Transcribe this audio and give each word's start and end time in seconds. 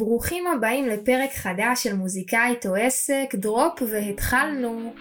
ברוכים 0.00 0.46
הבאים 0.46 0.86
לפרק 0.86 1.30
חדש 1.34 1.82
של 1.82 1.94
מוזיקאית 1.94 2.66
או 2.66 2.74
עסק, 2.74 3.34
דרופ 3.34 3.82
והתחלנו. 3.90 4.92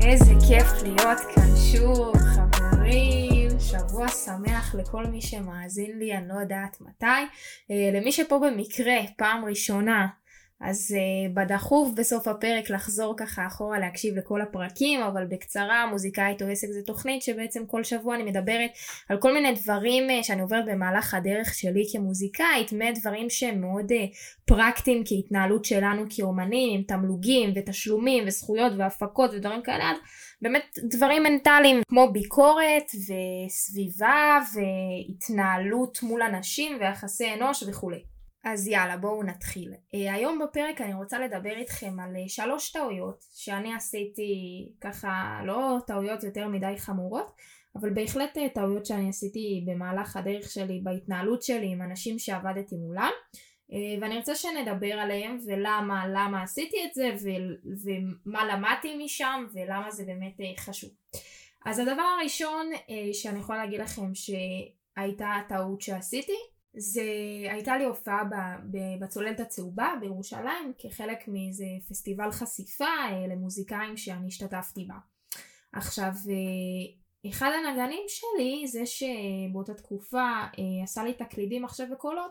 איזה 0.00 0.32
כיף 0.48 0.82
להיות 0.82 1.20
כאן 1.34 1.56
שוב, 1.72 2.16
חברים, 2.16 3.50
שבוע 3.60 4.08
שמח 4.08 4.74
לכל 4.74 5.06
מי 5.06 5.20
שמאזין 5.20 5.98
לי, 5.98 6.16
אני 6.16 6.28
לא 6.28 6.34
יודעת 6.40 6.76
מתי. 6.80 7.06
אה, 7.70 7.90
למי 8.00 8.12
שפה 8.12 8.38
במקרה, 8.38 8.96
פעם 9.16 9.44
ראשונה, 9.44 10.06
אז 10.60 10.94
uh, 10.96 11.34
בדחוף 11.34 11.88
בסוף 11.96 12.28
הפרק 12.28 12.70
לחזור 12.70 13.14
ככה 13.16 13.46
אחורה 13.46 13.78
להקשיב 13.78 14.16
לכל 14.16 14.40
הפרקים, 14.40 15.00
אבל 15.02 15.24
בקצרה, 15.24 15.86
מוזיקאית 15.86 16.42
או 16.42 16.46
עסק 16.48 16.68
זה 16.70 16.82
תוכנית 16.82 17.22
שבעצם 17.22 17.66
כל 17.66 17.84
שבוע 17.84 18.14
אני 18.14 18.22
מדברת 18.22 18.70
על 19.08 19.18
כל 19.18 19.34
מיני 19.34 19.54
דברים 19.54 20.10
uh, 20.10 20.22
שאני 20.22 20.42
עוברת 20.42 20.64
במהלך 20.66 21.14
הדרך 21.14 21.54
שלי 21.54 21.84
כמוזיקאית, 21.92 22.72
מדברים 22.72 23.30
שהם 23.30 23.60
מאוד 23.60 23.92
uh, 23.92 23.94
פרקטיים 24.44 25.02
כהתנהלות 25.06 25.64
שלנו 25.64 26.04
כאומנים, 26.10 26.78
עם 26.78 26.82
תמלוגים 26.82 27.52
ותשלומים 27.54 28.24
וזכויות 28.26 28.72
והפקות 28.78 29.30
ודברים 29.34 29.62
כאלה, 29.62 29.92
באמת 30.42 30.78
דברים 30.90 31.22
מנטליים 31.22 31.82
כמו 31.88 32.12
ביקורת 32.12 32.90
וסביבה 32.94 34.38
והתנהלות 34.54 36.02
מול 36.02 36.22
אנשים 36.22 36.76
ויחסי 36.80 37.34
אנוש 37.34 37.62
וכולי. 37.62 38.15
אז 38.46 38.68
יאללה 38.68 38.96
בואו 38.96 39.22
נתחיל. 39.22 39.72
Uh, 39.72 39.96
היום 39.96 40.38
בפרק 40.38 40.80
אני 40.80 40.94
רוצה 40.94 41.18
לדבר 41.18 41.56
איתכם 41.56 42.00
על 42.00 42.16
uh, 42.16 42.28
שלוש 42.28 42.70
טעויות 42.70 43.24
שאני 43.34 43.74
עשיתי 43.74 44.32
ככה 44.80 45.40
לא 45.44 45.78
טעויות 45.86 46.24
יותר 46.24 46.48
מדי 46.48 46.74
חמורות 46.78 47.32
אבל 47.76 47.90
בהחלט 47.90 48.36
uh, 48.36 48.54
טעויות 48.54 48.86
שאני 48.86 49.08
עשיתי 49.08 49.64
במהלך 49.66 50.16
הדרך 50.16 50.50
שלי 50.50 50.80
בהתנהלות 50.82 51.42
שלי 51.42 51.72
עם 51.72 51.82
אנשים 51.82 52.18
שעבדתי 52.18 52.76
מולם 52.76 53.10
ואני 54.00 54.16
רוצה 54.18 54.34
שנדבר 54.34 54.92
עליהם 54.92 55.38
ולמה 55.46 56.06
למה 56.08 56.42
עשיתי 56.42 56.76
את 56.88 56.94
זה 56.94 57.10
ו- 57.22 57.68
ומה 57.84 58.44
למדתי 58.44 59.04
משם 59.04 59.46
ולמה 59.54 59.90
זה 59.90 60.04
באמת 60.04 60.58
חשוב. 60.58 60.90
אז 61.64 61.78
הדבר 61.78 62.02
הראשון 62.02 62.70
שאני 63.12 63.38
יכולה 63.38 63.58
להגיד 63.64 63.80
לכם 63.80 64.14
שהייתה 64.14 65.34
הטעות 65.34 65.80
שעשיתי 65.80 66.36
זה 66.78 67.02
הייתה 67.50 67.76
לי 67.76 67.84
הופעה 67.84 68.22
בצוללת 69.00 69.40
הצהובה 69.40 69.92
בירושלים 70.00 70.72
כחלק 70.78 71.28
מאיזה 71.28 71.64
פסטיבל 71.88 72.30
חשיפה 72.30 72.84
אה, 72.84 73.26
למוזיקאים 73.28 73.96
שאני 73.96 74.26
השתתפתי 74.26 74.84
בה. 74.84 74.94
עכשיו 75.72 76.10
אה, 76.28 77.30
אחד 77.30 77.50
הנגנים 77.54 78.04
שלי 78.08 78.66
זה 78.66 78.82
שבאותה 78.86 79.74
תקופה 79.74 80.28
אה, 80.28 80.82
עשה 80.82 81.04
לי 81.04 81.14
תקלידים 81.14 81.64
עכשיו 81.64 81.86
וקולות 81.92 82.30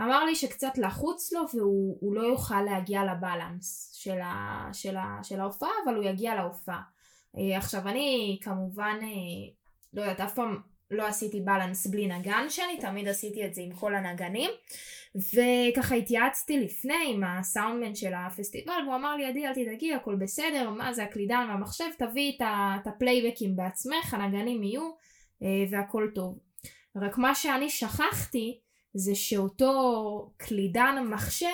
אמר 0.00 0.24
לי 0.24 0.34
שקצת 0.34 0.78
לחוץ 0.78 1.32
לו 1.32 1.40
והוא 1.54 2.14
לא 2.14 2.22
יוכל 2.22 2.62
להגיע 2.62 3.02
לבלנס 3.04 3.92
של, 3.94 4.20
ה, 4.20 4.68
של, 4.72 4.96
ה, 4.96 5.18
של 5.22 5.40
ההופעה 5.40 5.70
אבל 5.84 5.96
הוא 5.96 6.04
יגיע 6.04 6.34
להופעה. 6.34 6.82
עכשיו 7.56 7.88
אני 7.88 8.38
כמובן 8.42 8.98
לא 9.92 10.00
יודעת 10.00 10.20
אף 10.20 10.34
פעם 10.34 10.62
לא 10.90 11.06
עשיתי 11.06 11.40
balance 11.40 11.86
בלי 11.86 12.06
נגן 12.06 12.46
שלי, 12.48 12.78
תמיד 12.80 13.08
עשיתי 13.08 13.46
את 13.46 13.54
זה 13.54 13.62
עם 13.62 13.72
כל 13.74 13.94
הנגנים. 13.94 14.50
וככה 15.14 15.94
התייעצתי 15.94 16.60
לפני 16.60 17.04
עם 17.06 17.24
הסאונדמן 17.24 17.94
של 17.94 18.12
הפסטיבל 18.14 18.72
והוא 18.84 18.94
אמר 18.94 19.16
לי 19.16 19.24
עדי 19.24 19.46
אל 19.46 19.54
תדאגי 19.54 19.94
הכל 19.94 20.16
בסדר 20.16 20.70
מה 20.70 20.92
זה 20.92 21.04
הקלידן 21.04 21.46
והמחשב 21.48 21.84
תביאי 21.98 22.38
את 22.40 22.86
הפלייבקים 22.86 23.56
בעצמך 23.56 24.14
הנגנים 24.14 24.62
יהיו 24.62 24.90
אה, 25.42 25.64
והכל 25.70 26.08
טוב. 26.14 26.38
רק 26.96 27.18
מה 27.18 27.34
שאני 27.34 27.70
שכחתי 27.70 28.60
זה 28.94 29.14
שאותו 29.14 30.32
קלידן 30.36 31.04
מחשב 31.10 31.46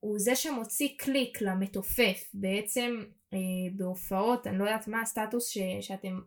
הוא 0.00 0.18
זה 0.18 0.36
שמוציא 0.36 0.88
קליק 0.98 1.42
למתופף. 1.42 2.30
בעצם 2.34 3.04
אה, 3.32 3.38
בהופעות 3.76 4.46
אני 4.46 4.58
לא 4.58 4.64
יודעת 4.64 4.88
מה 4.88 5.00
הסטטוס 5.00 5.48
ש, 5.48 5.58
שאתם 5.80 6.20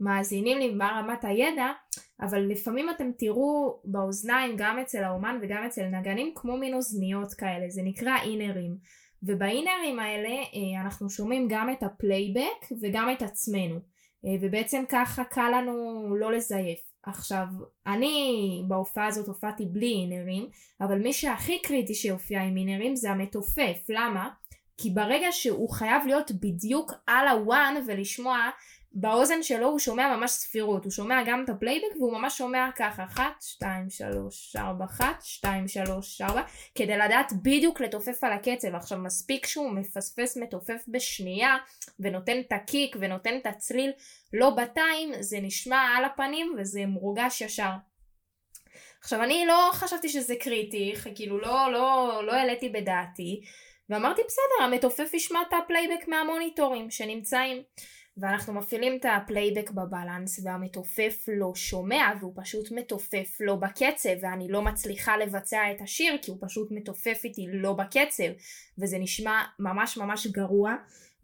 מאזינים 0.00 0.58
לי 0.58 0.74
מה 0.74 1.00
רמת 1.00 1.24
הידע, 1.24 1.72
אבל 2.20 2.40
לפעמים 2.40 2.90
אתם 2.90 3.10
תראו 3.18 3.80
באוזניים 3.84 4.54
גם 4.58 4.78
אצל 4.78 5.04
האומן 5.04 5.38
וגם 5.42 5.64
אצל 5.66 5.86
נגנים 5.86 6.32
כמו 6.34 6.56
מין 6.56 6.74
אוזניות 6.74 7.34
כאלה, 7.34 7.70
זה 7.70 7.82
נקרא 7.84 8.16
אינרים. 8.22 8.76
ובאינרים 9.22 9.98
האלה 9.98 10.28
אה, 10.28 10.80
אנחנו 10.84 11.10
שומעים 11.10 11.46
גם 11.50 11.70
את 11.70 11.82
הפלייבק 11.82 12.72
וגם 12.82 13.10
את 13.12 13.22
עצמנו. 13.22 13.74
אה, 14.26 14.34
ובעצם 14.40 14.84
ככה 14.88 15.24
קל 15.24 15.50
לנו 15.54 16.06
לא 16.16 16.32
לזייף. 16.32 16.78
עכשיו, 17.06 17.46
אני 17.86 18.62
בהופעה 18.68 19.06
הזאת 19.06 19.28
הופעתי 19.28 19.66
בלי 19.66 19.92
אינרים, 19.92 20.48
אבל 20.80 20.98
מי 20.98 21.12
שהכי 21.12 21.62
קריטי 21.62 21.94
שיופיע 21.94 22.42
עם 22.42 22.56
אינרים 22.56 22.96
זה 22.96 23.10
המתופף. 23.10 23.78
למה? 23.88 24.28
כי 24.78 24.90
ברגע 24.90 25.26
שהוא 25.30 25.70
חייב 25.70 26.06
להיות 26.06 26.30
בדיוק 26.30 26.92
על 27.06 27.28
ה 27.28 27.39
one 27.39 27.74
ולשמוע 27.86 28.50
באוזן 28.94 29.42
שלו 29.42 29.66
הוא 29.66 29.78
שומע 29.78 30.16
ממש 30.16 30.30
ספירות, 30.30 30.84
הוא 30.84 30.92
שומע 30.92 31.22
גם 31.26 31.44
את 31.44 31.48
הפלייבק 31.48 31.96
והוא 31.96 32.12
ממש 32.12 32.38
שומע 32.38 32.68
ככה 32.76 33.04
1, 33.04 33.22
2, 33.40 33.90
3, 33.90 34.56
4, 34.56 34.84
1, 34.84 35.22
2, 35.22 35.68
3, 35.68 36.20
4 36.20 36.42
כדי 36.74 36.96
לדעת 36.96 37.32
בדיוק 37.42 37.80
לתופף 37.80 38.24
על 38.24 38.32
הקצב. 38.32 38.74
עכשיו 38.74 38.98
מספיק 38.98 39.46
שהוא 39.46 39.70
מפספס 39.70 40.36
מתופף 40.36 40.84
בשנייה 40.88 41.56
ונותן 42.00 42.40
את 42.40 42.52
ה 42.52 42.61
kick 42.61 42.96
ונותן 43.00 43.36
את 43.36 43.46
הצליל 43.46 43.92
לא 44.32 44.50
ב 44.50 44.60
time, 44.60 45.12
זה 45.20 45.40
נשמע 45.40 45.80
על 45.96 46.04
הפנים 46.04 46.54
וזה 46.58 46.86
מורגש 46.86 47.40
ישר. 47.40 47.70
עכשיו 49.00 49.22
אני 49.22 49.44
לא 49.46 49.70
חשבתי 49.72 50.08
שזה 50.08 50.34
קריטי, 50.40 50.94
כאילו 51.14 51.38
לא, 51.38 51.72
לא, 51.72 52.20
לא 52.26 52.32
העליתי 52.32 52.68
בדעתי 52.68 53.40
ואמרתי 53.90 54.22
בסדר 54.26 54.64
המתופף 54.64 55.14
ישמע 55.14 55.42
את 55.48 55.52
הפלייבק 55.64 56.08
מהמוניטורים 56.08 56.90
שנמצאים. 56.90 57.62
ואנחנו 58.16 58.52
מפעילים 58.52 58.96
את 58.96 59.06
הפלייבק 59.08 59.70
ב 59.70 59.79
balance 59.79 60.40
והמתופף 60.44 61.24
לא 61.28 61.52
שומע 61.54 62.12
והוא 62.20 62.32
פשוט 62.36 62.70
מתופף 62.70 63.36
לא 63.40 63.54
בקצב 63.54 64.08
ואני 64.20 64.48
לא 64.48 64.62
מצליחה 64.62 65.16
לבצע 65.16 65.70
את 65.70 65.80
השיר 65.80 66.18
כי 66.22 66.30
הוא 66.30 66.38
פשוט 66.40 66.68
מתופף 66.70 67.20
איתי 67.24 67.46
לא 67.52 67.72
בקצב. 67.72 68.24
וזה 68.78 68.98
נשמע 68.98 69.42
ממש 69.58 69.96
ממש 69.96 70.26
גרוע. 70.26 70.74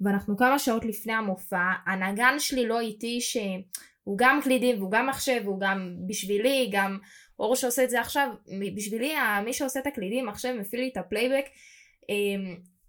ואנחנו 0.01 0.37
כמה 0.37 0.59
שעות 0.59 0.85
לפני 0.85 1.13
המופע 1.13 1.71
הנגן 1.87 2.39
שלי 2.39 2.67
לא 2.67 2.81
איתי 2.81 3.21
שהוא 3.21 4.19
גם 4.19 4.41
קלידים 4.43 4.79
והוא 4.79 4.91
גם 4.91 5.07
מחשב 5.07 5.41
והוא 5.45 5.61
גם 5.61 5.95
בשבילי 6.07 6.69
גם 6.73 6.99
אור 7.39 7.57
שעושה 7.57 7.85
את 7.85 7.91
זה 7.91 8.01
עכשיו 8.01 8.29
בשבילי 8.77 9.15
מי 9.45 9.53
שעושה 9.53 9.81
את 9.81 9.87
הקלידים 9.87 10.27
מחשב 10.27 10.55
מפעיל 10.61 10.83
לי 10.83 10.89
את 10.93 10.97
הפלייבק 10.97 11.45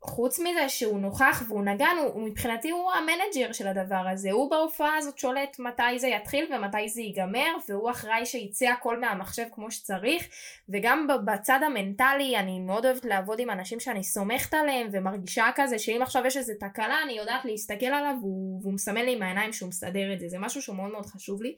חוץ 0.04 0.40
מזה 0.40 0.70
שהוא 0.70 1.00
נוכח 1.00 1.44
והוא 1.48 1.64
נגן, 1.64 1.96
הוא, 2.00 2.08
הוא 2.14 2.24
מבחינתי 2.24 2.70
הוא 2.70 2.92
ה 2.92 3.00
manager 3.00 3.54
של 3.54 3.68
הדבר 3.68 4.08
הזה, 4.12 4.32
הוא 4.32 4.52
בהופעה 4.52 4.98
הזאת 4.98 5.18
שולט 5.18 5.60
מתי 5.60 6.00
זה 6.00 6.08
יתחיל 6.08 6.54
ומתי 6.54 6.90
זה 6.90 7.02
ייגמר, 7.02 7.56
והוא 7.70 7.92
אחראי 7.92 8.26
שיצא 8.26 8.66
הכל 8.66 9.00
מהמחשב 9.00 9.44
כמו 9.52 9.72
שצריך, 9.72 10.28
וגם 10.70 11.08
בצד 11.26 11.60
המנטלי 11.66 12.38
אני 12.38 12.60
מאוד 12.60 12.86
אוהבת 12.86 13.06
לעבוד 13.06 13.40
עם 13.40 13.50
אנשים 13.50 13.80
שאני 13.80 14.04
סומכת 14.04 14.54
עליהם 14.54 14.88
ומרגישה 14.92 15.46
כזה 15.56 15.80
שאם 15.80 16.02
עכשיו 16.02 16.26
יש 16.26 16.38
איזה 16.38 16.54
תקלה 16.60 17.04
אני 17.04 17.14
יודעת 17.14 17.46
להסתכל 17.46 17.86
עליו 17.86 18.16
והוא, 18.22 18.62
והוא 18.62 18.74
מסמן 18.74 19.06
לי 19.06 19.14
עם 19.14 19.22
העיניים 19.22 19.54
שהוא 19.54 19.70
מסדר 19.70 20.14
את 20.14 20.20
זה, 20.20 20.28
זה 20.30 20.40
משהו 20.40 20.62
שהוא 20.62 20.76
מאוד 20.76 20.92
מאוד 20.92 21.06
חשוב 21.06 21.42
לי, 21.42 21.56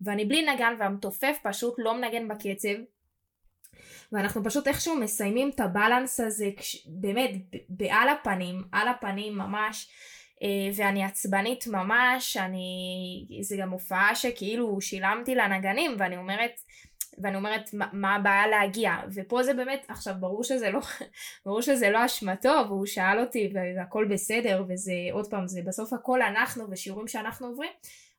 ואני 0.00 0.24
בלי 0.24 0.42
נגן 0.54 0.74
והמתופף 0.78 1.38
פשוט 1.42 1.74
לא 1.78 1.94
מנגן 1.94 2.28
בקצב, 2.28 2.78
ואנחנו 4.12 4.44
פשוט 4.44 4.68
איכשהו 4.68 4.96
מסיימים 4.96 5.50
את 5.54 5.60
הבלנס 5.60 6.20
הזה 6.20 6.50
באמת 6.86 7.30
בעל 7.68 8.08
הפנים, 8.08 8.62
על 8.72 8.88
הפנים 8.88 9.38
ממש. 9.38 9.88
אה, 10.42 10.70
ואני 10.76 11.04
עצבנית 11.04 11.66
ממש, 11.66 12.36
אני... 12.36 13.26
זה 13.40 13.56
גם 13.56 13.70
הופעה 13.70 14.14
שכאילו 14.14 14.80
שילמתי 14.80 15.34
לנגנים 15.34 15.96
ואני 15.98 16.16
אומרת, 16.16 16.60
ואני 17.18 17.36
אומרת 17.36 17.70
מה, 17.74 17.86
מה 17.92 18.14
הבעיה 18.14 18.46
להגיע 18.46 18.92
ופה 19.14 19.42
זה 19.42 19.54
באמת 19.54 19.86
עכשיו 19.88 20.14
ברור 20.20 20.44
שזה 20.44 20.70
לא 20.70 20.80
ברור 21.46 21.62
שזה 21.62 21.90
לא 21.90 22.06
אשמתו 22.06 22.64
והוא 22.68 22.86
שאל 22.86 23.20
אותי 23.20 23.52
והכל 23.76 24.06
בסדר 24.10 24.64
וזה 24.68 24.92
עוד 25.12 25.30
פעם 25.30 25.48
זה 25.48 25.60
בסוף 25.66 25.92
הכל 25.92 26.22
אנחנו 26.22 26.70
ושיעורים 26.70 27.08
שאנחנו 27.08 27.46
עוברים 27.46 27.70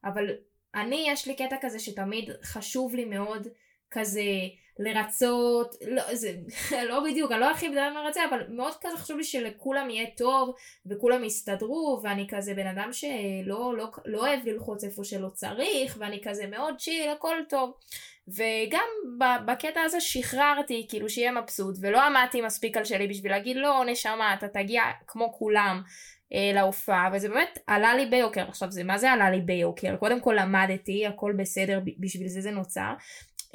אבל 0.03 0.29
אני 0.75 1.05
יש 1.07 1.27
לי 1.27 1.35
קטע 1.35 1.55
כזה 1.61 1.79
שתמיד 1.79 2.29
חשוב 2.43 2.95
לי 2.95 3.05
מאוד 3.05 3.47
כזה 3.91 4.21
לרצות, 4.79 5.75
לא, 5.87 6.15
זה 6.15 6.33
לא 6.89 7.03
בדיוק, 7.03 7.31
אני 7.31 7.39
לא 7.39 7.51
הכי 7.51 7.69
בן 7.69 7.77
אדם 7.77 7.93
מרצה, 7.93 8.21
אבל 8.29 8.43
מאוד 8.49 8.73
כזה 8.81 8.97
חשוב 8.97 9.17
לי 9.17 9.23
שלכולם 9.23 9.89
יהיה 9.89 10.07
טוב 10.17 10.55
וכולם 10.85 11.23
יסתדרו 11.23 11.99
ואני 12.03 12.27
כזה 12.29 12.53
בן 12.53 12.67
אדם 12.67 12.89
שלא 12.93 13.77
לא, 13.77 13.91
לא 14.05 14.19
אוהב 14.19 14.39
ללחוץ 14.45 14.83
איפה 14.83 15.03
שלא 15.03 15.29
צריך 15.29 15.97
ואני 15.99 16.21
כזה 16.23 16.47
מאוד 16.47 16.77
צ'יל, 16.77 17.09
הכל 17.09 17.35
טוב. 17.49 17.73
וגם 18.27 18.87
בקטע 19.45 19.81
הזה 19.81 20.01
שחררתי, 20.01 20.85
כאילו 20.89 21.09
שיהיה 21.09 21.31
מבסוט, 21.31 21.75
ולא 21.81 22.01
עמדתי 22.01 22.41
מספיק 22.41 22.77
על 22.77 22.85
שלי 22.85 23.07
בשביל 23.07 23.31
להגיד 23.31 23.57
לא 23.57 23.83
נשמה 23.85 24.33
אתה 24.33 24.47
תגיע 24.47 24.81
כמו 25.07 25.33
כולם 25.33 25.81
אה, 26.33 26.51
להופעה, 26.53 27.09
וזה 27.13 27.29
באמת 27.29 27.59
עלה 27.67 27.95
לי 27.95 28.05
ביוקר. 28.05 28.45
עכשיו, 28.47 28.71
זה 28.71 28.83
מה 28.83 28.97
זה 28.97 29.11
עלה 29.11 29.29
לי 29.31 29.41
ביוקר? 29.41 29.95
קודם 29.95 30.21
כל 30.21 30.35
למדתי, 30.39 31.07
הכל 31.07 31.33
בסדר, 31.37 31.79
בשביל 31.99 32.27
זה 32.27 32.41
זה 32.41 32.51
נוצר. 32.51 32.93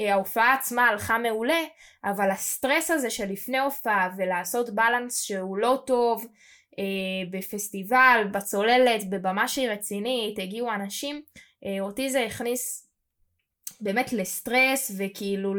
אה, 0.01 0.13
ההופעה 0.13 0.55
עצמה 0.55 0.89
הלכה 0.89 1.19
מעולה, 1.19 1.63
אבל 2.05 2.31
הסטרס 2.31 2.91
הזה 2.91 3.11
של 3.11 3.27
לפני 3.27 3.59
הופעה 3.59 4.11
ולעשות 4.17 4.71
balance 4.71 5.23
שהוא 5.23 5.57
לא 5.57 5.83
טוב, 5.87 6.27
אה, 6.79 6.85
בפסטיבל, 7.31 8.25
בצוללת, 8.31 9.11
בבמה 9.11 9.49
שהיא 9.49 9.71
רצינית, 9.71 10.39
הגיעו 10.39 10.73
אנשים, 10.73 11.23
אה, 11.65 11.81
אותי 11.81 12.11
זה 12.11 12.25
הכניס 12.25 12.89
באמת 13.81 14.13
לסטרס 14.13 14.91
וכאילו 14.99 15.55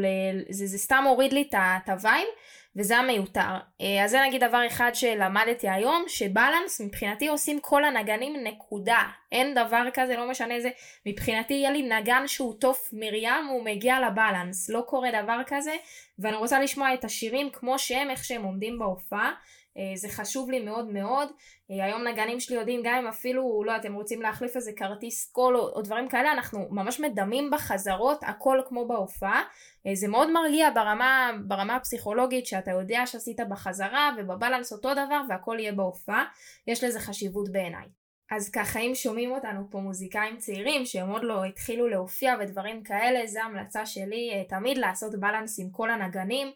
זה, 0.50 0.66
זה 0.66 0.78
סתם 0.78 1.04
הוריד 1.06 1.32
לי 1.32 1.48
את 1.52 1.88
ה 1.88 1.96
vibe 1.96 2.26
וזה 2.76 2.96
המיותר. 2.96 3.56
אה, 3.80 4.04
אז 4.04 4.10
זה 4.10 4.22
נגיד 4.26 4.44
דבר 4.44 4.66
אחד 4.66 4.90
שלמדתי 4.94 5.68
היום, 5.68 6.04
שבלנס 6.08 6.80
מבחינתי 6.80 7.28
עושים 7.28 7.60
כל 7.60 7.84
הנגנים 7.84 8.44
נקודה. 8.44 9.02
אין 9.32 9.54
דבר 9.54 9.82
כזה, 9.94 10.16
לא 10.16 10.30
משנה 10.30 10.54
איזה, 10.54 10.70
מבחינתי 11.06 11.54
יהיה 11.54 11.70
לי 11.70 11.82
נגן 11.82 12.22
שהוא 12.26 12.54
תוף 12.60 12.90
מרים, 12.92 13.46
הוא 13.50 13.64
מגיע 13.64 14.00
לבלנס. 14.00 14.70
לא 14.70 14.80
קורה 14.86 15.22
דבר 15.22 15.40
כזה, 15.46 15.76
ואני 16.18 16.36
רוצה 16.36 16.60
לשמוע 16.60 16.94
את 16.94 17.04
השירים 17.04 17.50
כמו 17.50 17.78
שהם, 17.78 18.10
איך 18.10 18.24
שהם 18.24 18.42
עומדים 18.42 18.78
בהופעה. 18.78 19.32
אה, 19.78 19.96
זה 19.96 20.08
חשוב 20.08 20.50
לי 20.50 20.60
מאוד 20.60 20.88
מאוד. 20.88 21.28
אה, 21.70 21.84
היום 21.84 22.08
נגנים 22.08 22.40
שלי 22.40 22.56
יודעים, 22.56 22.80
גם 22.84 22.94
אם 22.94 23.06
אפילו, 23.06 23.62
לא 23.66 23.72
הם 23.84 23.94
רוצים 23.94 24.22
להחליף 24.22 24.56
איזה 24.56 24.72
כרטיס 24.76 25.30
קול 25.32 25.56
או, 25.56 25.68
או 25.68 25.82
דברים 25.82 26.08
כאלה, 26.08 26.32
אנחנו 26.32 26.68
ממש 26.70 27.00
מדמים 27.00 27.50
בחזרות, 27.50 28.18
הכל 28.22 28.60
כמו 28.68 28.88
בהופעה. 28.88 29.42
אה, 29.86 29.94
זה 29.94 30.08
מאוד 30.08 30.30
מרגיע 30.30 30.70
ברמה, 30.70 31.30
ברמה 31.46 31.76
הפסיכולוגית, 31.76 32.46
שאתה 32.46 32.70
יודע 32.70 33.06
שעשית 33.06 33.40
בחזרה 33.50 34.10
ובבלנס 34.18 34.72
אותו 34.72 34.92
דבר 34.92 35.20
והכל 35.28 35.56
יהיה 35.60 35.72
בהופעה. 35.72 36.24
יש 36.66 36.84
לזה 36.84 37.00
חשיבות 37.00 37.52
בעיניי. 37.52 37.86
אז 38.30 38.50
ככה 38.50 38.80
אם 38.80 38.94
שומעים 38.94 39.30
אותנו 39.30 39.70
פה 39.70 39.78
מוזיקאים 39.78 40.36
צעירים 40.36 40.86
שהם 40.86 41.10
עוד 41.10 41.24
לא 41.24 41.44
התחילו 41.44 41.88
להופיע 41.88 42.34
ודברים 42.40 42.82
כאלה, 42.82 43.26
זו 43.26 43.40
המלצה 43.40 43.86
שלי 43.86 44.44
תמיד 44.48 44.78
לעשות 44.78 45.20
בלנס 45.20 45.60
עם 45.60 45.70
כל 45.70 45.90
הנגנים 45.90 46.48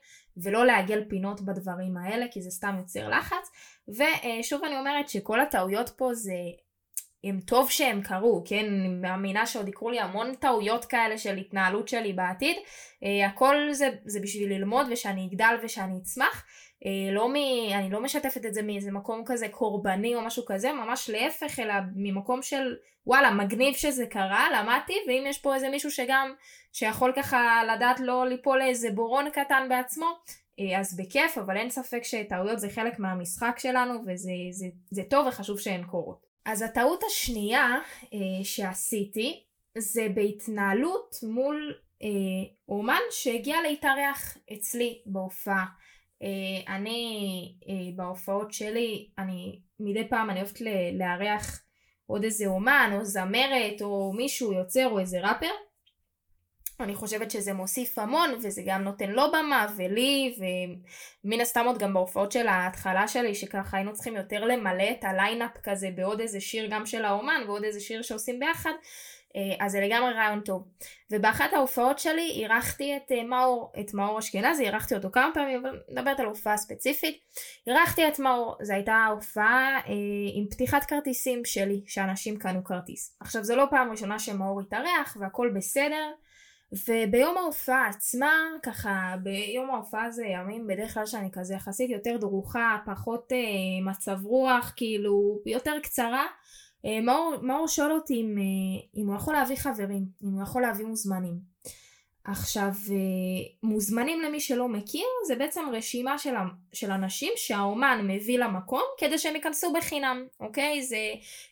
ולא 0.42 0.66
לעגל 0.66 1.04
פינות 1.08 1.40
בדברים 1.40 1.96
האלה 1.96 2.26
כי 2.30 2.42
זה 2.42 2.50
סתם 2.50 2.74
יוצר 2.78 3.08
לחץ. 3.08 3.50
ושוב 3.88 4.64
אני 4.64 4.78
אומרת 4.78 5.08
שכל 5.08 5.40
הטעויות 5.40 5.90
פה 5.96 6.14
זה 6.14 6.32
הם 7.24 7.40
טוב 7.40 7.70
שהם 7.70 8.02
קרו, 8.02 8.42
כן? 8.46 8.64
אני 8.64 8.88
מאמינה 8.88 9.46
שעוד 9.46 9.68
יקרו 9.68 9.90
לי 9.90 10.00
המון 10.00 10.34
טעויות 10.34 10.84
כאלה 10.84 11.18
של 11.18 11.36
התנהלות 11.36 11.88
שלי 11.88 12.12
בעתיד. 12.12 12.56
Uh, 12.56 13.26
הכל 13.26 13.56
זה, 13.72 13.90
זה 14.04 14.20
בשביל 14.20 14.52
ללמוד 14.52 14.86
ושאני 14.90 15.28
אגדל 15.30 15.54
ושאני 15.62 15.98
אצמח. 16.02 16.44
Uh, 16.84 17.12
לא 17.12 17.28
מ... 17.28 17.34
אני 17.74 17.90
לא 17.90 18.00
משתפת 18.00 18.46
את 18.46 18.54
זה 18.54 18.62
מאיזה 18.62 18.90
מקום 18.92 19.22
כזה 19.26 19.48
קורבני 19.48 20.14
או 20.14 20.20
משהו 20.20 20.44
כזה, 20.46 20.72
ממש 20.72 21.10
להפך, 21.10 21.58
אלא 21.58 21.74
ממקום 21.96 22.42
של 22.42 22.76
וואלה, 23.06 23.30
מגניב 23.30 23.74
שזה 23.74 24.06
קרה, 24.06 24.48
למדתי, 24.50 24.92
ואם 25.08 25.24
יש 25.26 25.38
פה 25.38 25.54
איזה 25.54 25.68
מישהו 25.68 25.90
שגם, 25.90 26.34
שיכול 26.72 27.12
ככה 27.16 27.60
לדעת 27.74 28.00
לא 28.00 28.26
ליפול 28.26 28.58
לאיזה 28.58 28.90
בורון 28.90 29.30
קטן 29.30 29.66
בעצמו, 29.68 30.06
uh, 30.06 30.78
אז 30.78 30.96
בכיף, 30.96 31.38
אבל 31.38 31.56
אין 31.56 31.70
ספק 31.70 32.00
שטעויות 32.02 32.60
זה 32.60 32.68
חלק 32.70 32.98
מהמשחק 32.98 33.58
שלנו, 33.58 33.94
וזה 34.06 34.32
זה, 34.50 34.66
זה 34.90 35.02
טוב 35.10 35.26
וחשוב 35.26 35.58
שהן 35.58 35.84
קורות. 35.84 36.28
אז 36.48 36.62
הטעות 36.62 37.04
השנייה 37.06 37.76
אה, 38.14 38.44
שעשיתי 38.44 39.42
זה 39.78 40.06
בהתנהלות 40.14 41.16
מול 41.22 41.74
אה, 42.02 42.08
אומן 42.68 43.00
שהגיע 43.10 43.62
להתארח 43.62 44.36
אצלי 44.52 45.02
בהופעה. 45.06 45.64
אה, 46.22 46.74
אני 46.74 47.54
אה, 47.68 47.74
בהופעות 47.96 48.52
שלי, 48.52 49.08
אני 49.18 49.60
מדי 49.80 50.08
פעם 50.08 50.30
אני 50.30 50.40
אוהבת 50.40 50.60
לארח 50.92 51.62
עוד 52.06 52.24
איזה 52.24 52.46
אומן 52.46 52.90
או 52.92 53.04
זמרת 53.04 53.82
או 53.82 54.12
מישהו 54.16 54.52
יוצר 54.52 54.88
או 54.88 54.98
איזה 54.98 55.20
ראפר. 55.20 55.50
אני 56.80 56.94
חושבת 56.94 57.30
שזה 57.30 57.52
מוסיף 57.52 57.98
המון 57.98 58.34
וזה 58.42 58.62
גם 58.66 58.82
נותן 58.82 59.10
לו 59.10 59.22
במה 59.32 59.66
ולי 59.76 60.36
ומן 61.24 61.40
הסתם 61.40 61.64
עוד 61.66 61.78
גם 61.78 61.94
בהופעות 61.94 62.32
של 62.32 62.46
ההתחלה 62.46 63.08
שלי 63.08 63.34
שככה 63.34 63.76
היינו 63.76 63.92
צריכים 63.92 64.16
יותר 64.16 64.44
למלא 64.44 64.90
את 64.90 65.04
ה 65.04 65.11
lineup 65.11 65.50
כזה 65.62 65.88
בעוד 65.94 66.20
איזה 66.20 66.40
שיר 66.40 66.68
גם 66.70 66.86
של 66.86 67.04
האומן 67.04 67.42
ועוד 67.46 67.64
איזה 67.64 67.80
שיר 67.80 68.02
שעושים 68.02 68.40
ביחד 68.40 68.72
אז 69.60 69.72
זה 69.72 69.80
לגמרי 69.80 70.12
רעיון 70.12 70.40
טוב. 70.40 70.68
ובאחת 71.10 71.52
ההופעות 71.52 71.98
שלי 71.98 72.30
אירחתי 72.30 72.96
את 72.96 73.12
אה, 73.12 73.24
מאור, 73.24 73.72
את 73.80 73.94
מאור 73.94 74.18
אשכנזי, 74.18 74.64
אירחתי 74.64 74.94
אותו 74.94 75.08
כמה 75.12 75.30
פעמים, 75.34 75.66
אבל 75.66 75.80
מדברת 75.88 76.20
על 76.20 76.26
הופעה 76.26 76.56
ספציפית. 76.56 77.18
אירחתי 77.66 78.08
את 78.08 78.18
מאור, 78.18 78.56
זו 78.62 78.72
הייתה 78.72 79.06
הופעה 79.10 79.80
אה, 79.86 79.92
עם 80.34 80.46
פתיחת 80.50 80.84
כרטיסים 80.84 81.44
שלי, 81.44 81.82
שאנשים 81.86 82.38
קנו 82.38 82.64
כרטיס. 82.64 83.16
עכשיו 83.20 83.44
זו 83.44 83.56
לא 83.56 83.66
פעם 83.70 83.90
ראשונה 83.90 84.18
שמאור 84.18 84.60
התארח 84.60 85.16
והכל 85.20 85.50
בסדר. 85.56 86.10
וביום 86.88 87.36
ההופעה 87.36 87.88
עצמה, 87.88 88.32
ככה 88.62 89.14
ביום 89.22 89.70
ההופעה 89.70 90.10
זה 90.10 90.26
ימים 90.26 90.66
בדרך 90.66 90.94
כלל 90.94 91.06
שאני 91.06 91.28
כזה 91.32 91.54
יחסית 91.54 91.90
יותר 91.90 92.16
דרוכה, 92.16 92.76
פחות 92.86 93.32
אה, 93.32 93.90
מצב 93.90 94.24
רוח, 94.24 94.72
כאילו 94.76 95.38
יותר 95.46 95.74
קצרה. 95.82 96.26
אה, 96.88 97.00
מאור, 97.00 97.34
מאור 97.42 97.68
שואל 97.68 97.92
אותי 97.92 98.14
אם, 98.14 98.38
אה, 98.38 99.00
אם 99.00 99.06
הוא 99.06 99.16
יכול 99.16 99.34
להביא 99.34 99.56
חברים, 99.56 100.06
אם 100.24 100.28
הוא 100.28 100.42
יכול 100.42 100.62
להביא 100.62 100.86
מוזמנים. 100.86 101.34
עכשיו, 102.24 102.72
אה, 102.90 103.46
מוזמנים 103.62 104.20
למי 104.20 104.40
שלא 104.40 104.68
מכיר, 104.68 105.06
זה 105.26 105.36
בעצם 105.36 105.64
רשימה 105.72 106.18
של, 106.18 106.34
של 106.72 106.90
אנשים 106.90 107.32
שהאומן 107.36 108.00
מביא 108.08 108.38
למקום 108.38 108.82
כדי 108.98 109.18
שהם 109.18 109.34
ייכנסו 109.34 109.72
בחינם, 109.72 110.26
אוקיי? 110.40 110.82
זה, 110.82 110.98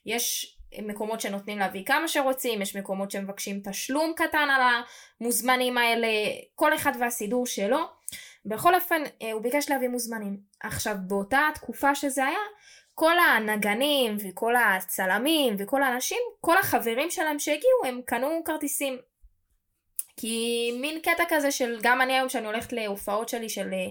יש 0.06 0.56
מקומות 0.82 1.20
שנותנים 1.20 1.58
להביא 1.58 1.84
כמה 1.84 2.08
שרוצים, 2.08 2.62
יש 2.62 2.76
מקומות 2.76 3.10
שמבקשים 3.10 3.60
תשלום 3.64 4.12
קטן 4.16 4.48
על 4.50 4.82
המוזמנים 5.20 5.78
האלה, 5.78 6.08
כל 6.54 6.74
אחד 6.74 6.92
והסידור 7.00 7.46
שלו. 7.46 7.78
בכל 8.46 8.74
אופן, 8.74 9.02
הוא 9.32 9.42
ביקש 9.42 9.70
להביא 9.70 9.88
מוזמנים. 9.88 10.36
עכשיו, 10.62 10.96
באותה 11.06 11.48
תקופה 11.54 11.94
שזה 11.94 12.24
היה, 12.24 12.38
כל 12.98 13.14
הנגנים 13.18 14.16
וכל 14.20 14.54
הצלמים 14.56 15.56
וכל 15.58 15.82
האנשים, 15.82 16.18
כל 16.40 16.58
החברים 16.58 17.10
שלהם 17.10 17.38
שהגיעו, 17.38 17.84
הם 17.86 18.00
קנו 18.06 18.42
כרטיסים. 18.44 18.98
כי 20.16 20.70
מין 20.80 21.00
קטע 21.00 21.22
כזה 21.28 21.50
של 21.50 21.78
גם 21.82 22.00
אני 22.00 22.12
היום 22.12 22.28
שאני 22.28 22.46
הולכת 22.46 22.72
להופעות 22.72 23.28
שלי 23.28 23.48
של 23.48 23.72
אה, 23.72 23.86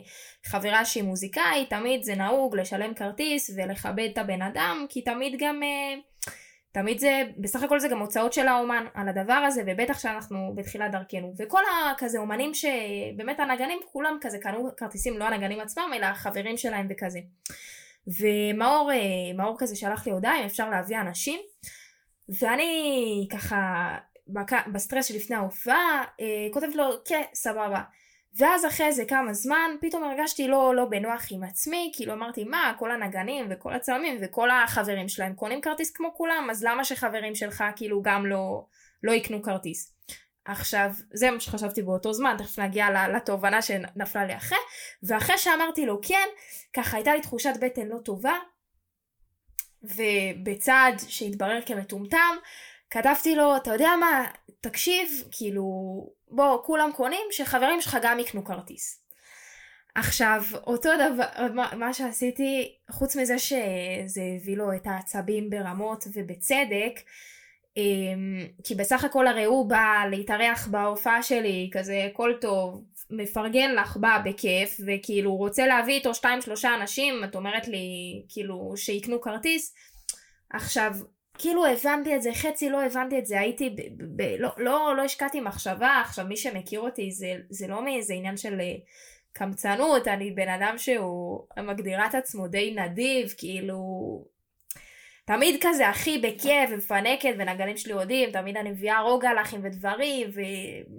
חברה 0.46 0.86
שהיא 0.86 1.04
מוזיקאית, 1.04 1.70
תמיד 1.70 2.04
זה 2.04 2.16
נהוג 2.16 2.56
לשלם 2.56 2.94
כרטיס 2.94 3.52
ולכבד 3.58 4.10
את 4.14 4.18
הבן 4.18 4.42
אדם, 4.42 4.86
כי 4.90 5.02
תמיד 5.02 5.36
גם... 5.40 5.62
Uh, 5.64 6.30
תמיד 6.72 7.00
זה, 7.00 7.24
בסך 7.38 7.64
הכל 7.64 7.80
זה 7.80 7.88
גם 7.88 8.00
הוצאות 8.00 8.34
של 8.34 8.48
האומן 8.48 8.86
על 8.94 9.10
הדבר 9.10 9.34
הזה, 9.34 9.62
ובטח 9.68 10.00
שאנחנו 10.00 10.54
בתחילת 10.56 10.92
דרכנו. 10.92 11.34
וכל 11.38 11.62
הכזה 11.92 12.18
אומנים 12.18 12.52
שבאמת 12.54 13.40
הנגנים 13.40 13.80
כולם 13.92 14.18
כזה 14.22 14.38
קנו 14.38 14.70
כרטיסים, 14.78 15.18
לא 15.18 15.26
הנגנים 15.26 15.60
עצמם, 15.60 15.92
אלא 15.96 16.06
החברים 16.06 16.58
שלהם 16.58 16.88
וכזה. 16.90 17.20
ומאור 18.08 18.92
אה, 18.92 19.58
כזה 19.58 19.76
שלח 19.76 20.06
לי 20.08 20.12
הודעה 20.12 20.40
אם 20.40 20.46
אפשר 20.46 20.70
להביא 20.70 21.00
אנשים, 21.00 21.40
ואני 22.40 23.28
ככה 23.32 23.98
בסטרס 24.74 25.06
שלפני 25.06 25.36
ההופעה, 25.36 26.04
אה, 26.22 26.48
כותבת 26.54 26.76
לו, 26.76 26.84
כן, 27.06 27.22
סבבה. 27.34 27.82
ואז 28.38 28.66
אחרי 28.66 28.88
איזה 28.88 29.06
כמה 29.06 29.34
זמן 29.34 29.72
פתאום 29.82 30.04
הרגשתי 30.04 30.48
לא, 30.48 30.76
לא 30.76 30.86
בנוח 30.86 31.26
עם 31.32 31.44
עצמי, 31.44 31.92
כאילו 31.96 32.14
אמרתי 32.14 32.44
מה, 32.44 32.74
כל 32.80 32.92
הנגנים 32.92 33.48
וכל 33.50 33.74
הצלמים 33.74 34.18
וכל 34.22 34.50
החברים 34.52 35.10
שלהם 35.10 35.34
קונים 35.34 35.62
כרטיס 35.62 35.92
כמו 35.92 36.14
כולם, 36.14 36.48
אז 36.52 36.64
למה 36.64 36.84
שחברים 36.84 37.36
שלך 37.36 37.64
כאילו 37.76 38.02
גם 38.02 38.26
לא, 38.26 38.66
לא 39.04 39.12
יקנו 39.12 39.42
כרטיס? 39.42 39.96
עכשיו, 40.46 40.92
זה 41.14 41.32
מה 41.32 41.40
שחשבתי 41.40 41.82
באותו 41.82 42.14
זמן, 42.14 42.36
תכף 42.38 42.60
נגיע 42.60 43.08
לתובנה 43.08 43.62
שנפלה 43.62 44.26
לי 44.26 44.38
אחרי, 44.38 44.58
ואחרי 45.04 45.38
שאמרתי 45.38 45.86
לו 45.86 46.00
כן, 46.02 46.28
ככה 46.74 46.98
הייתה 46.98 47.14
לי 47.14 47.22
תחושת 47.22 47.54
בטן 47.62 47.88
לא 47.88 47.98
טובה, 47.98 48.38
ובצעד 49.84 51.02
שהתברר 51.08 51.60
כמטומטם, 51.66 52.36
כתבתי 52.90 53.36
לו, 53.36 53.58
אתה 53.58 53.74
יודע 53.74 53.90
מה, 54.00 54.26
תקשיב, 54.62 55.24
כאילו, 55.32 55.66
בוא, 56.28 56.64
כולם 56.64 56.92
קונים, 56.96 57.28
שחברים 57.32 57.82
שלך 57.82 57.98
גם 58.02 58.20
יקנו 58.20 58.46
כרטיס. 58.46 59.02
עכשיו, 59.96 60.44
אותו 60.68 60.90
דבר, 60.96 61.26
מה, 61.78 61.94
שעשיתי, 61.94 62.76
חוץ 62.92 63.16
מזה 63.16 63.40
שזה 63.40 64.22
הביא 64.36 64.58
לו 64.58 64.76
את 64.76 64.88
העצבים 64.88 65.50
ברמות 65.50 66.06
ובצדק, 66.14 67.00
כי 68.64 68.76
בסך 68.76 69.04
הכל 69.04 69.28
הרי 69.28 69.44
הוא 69.44 69.70
בא 69.70 70.04
להתארח 70.10 70.68
בהופעה 70.68 71.24
שלי, 71.24 71.70
כזה 71.74 72.08
הכל 72.12 72.34
טוב, 72.42 72.84
מפרגן 73.10 73.76
לך, 73.76 73.98
בא 73.98 74.22
בכיף, 74.26 74.80
וכאילו 74.88 75.36
רוצה 75.36 75.68
להביא 75.68 75.94
איתו 75.94 76.16
שתיים 76.16 76.42
שלושה 76.42 76.76
אנשים, 76.76 77.24
את 77.24 77.36
אומרת 77.36 77.68
לי 77.68 78.24
כאילו 78.30 78.74
שיקנו 78.76 79.22
כרטיס. 79.22 79.74
עכשיו, 80.50 80.92
כאילו 81.38 81.66
הבנתי 81.66 82.16
את 82.16 82.22
זה, 82.22 82.34
חצי 82.34 82.70
לא 82.70 82.84
הבנתי 82.84 83.20
את 83.20 83.26
זה, 83.26 83.40
הייתי, 83.40 83.70
ב, 83.70 83.82
ב, 83.98 84.22
ב, 84.22 84.36
לא, 84.40 84.50
לא, 84.58 84.94
לא 84.98 85.02
השקעתי 85.02 85.42
מחשבה, 85.42 86.02
עכשיו 86.06 86.26
מי 86.26 86.38
שמכיר 86.38 86.80
אותי 86.80 87.12
זה, 87.12 87.36
זה 87.50 87.68
לא 87.68 87.86
מאיזה 87.86 88.14
עניין 88.14 88.38
של 88.38 88.60
אה, 88.60 88.76
קמצנות, 89.34 90.08
אני 90.08 90.32
בן 90.32 90.50
אדם 90.50 90.78
שהוא 90.78 91.48
מגדירה 91.58 92.08
את 92.08 92.16
עצמו 92.16 92.48
די 92.48 92.76
נדיב, 92.78 93.34
כאילו, 93.38 93.80
תמיד 95.28 95.60
כזה 95.62 95.90
הכי 95.90 96.18
בכיף 96.18 96.70
ומפנקת, 96.72 97.34
ונגנים 97.38 97.78
שלי 97.78 97.94
יודעים, 97.94 98.32
תמיד 98.32 98.58
אני 98.58 98.72
מביאה 98.72 99.02
רוגע 99.02 99.30
לחים 99.42 99.60
ודברים, 99.64 100.30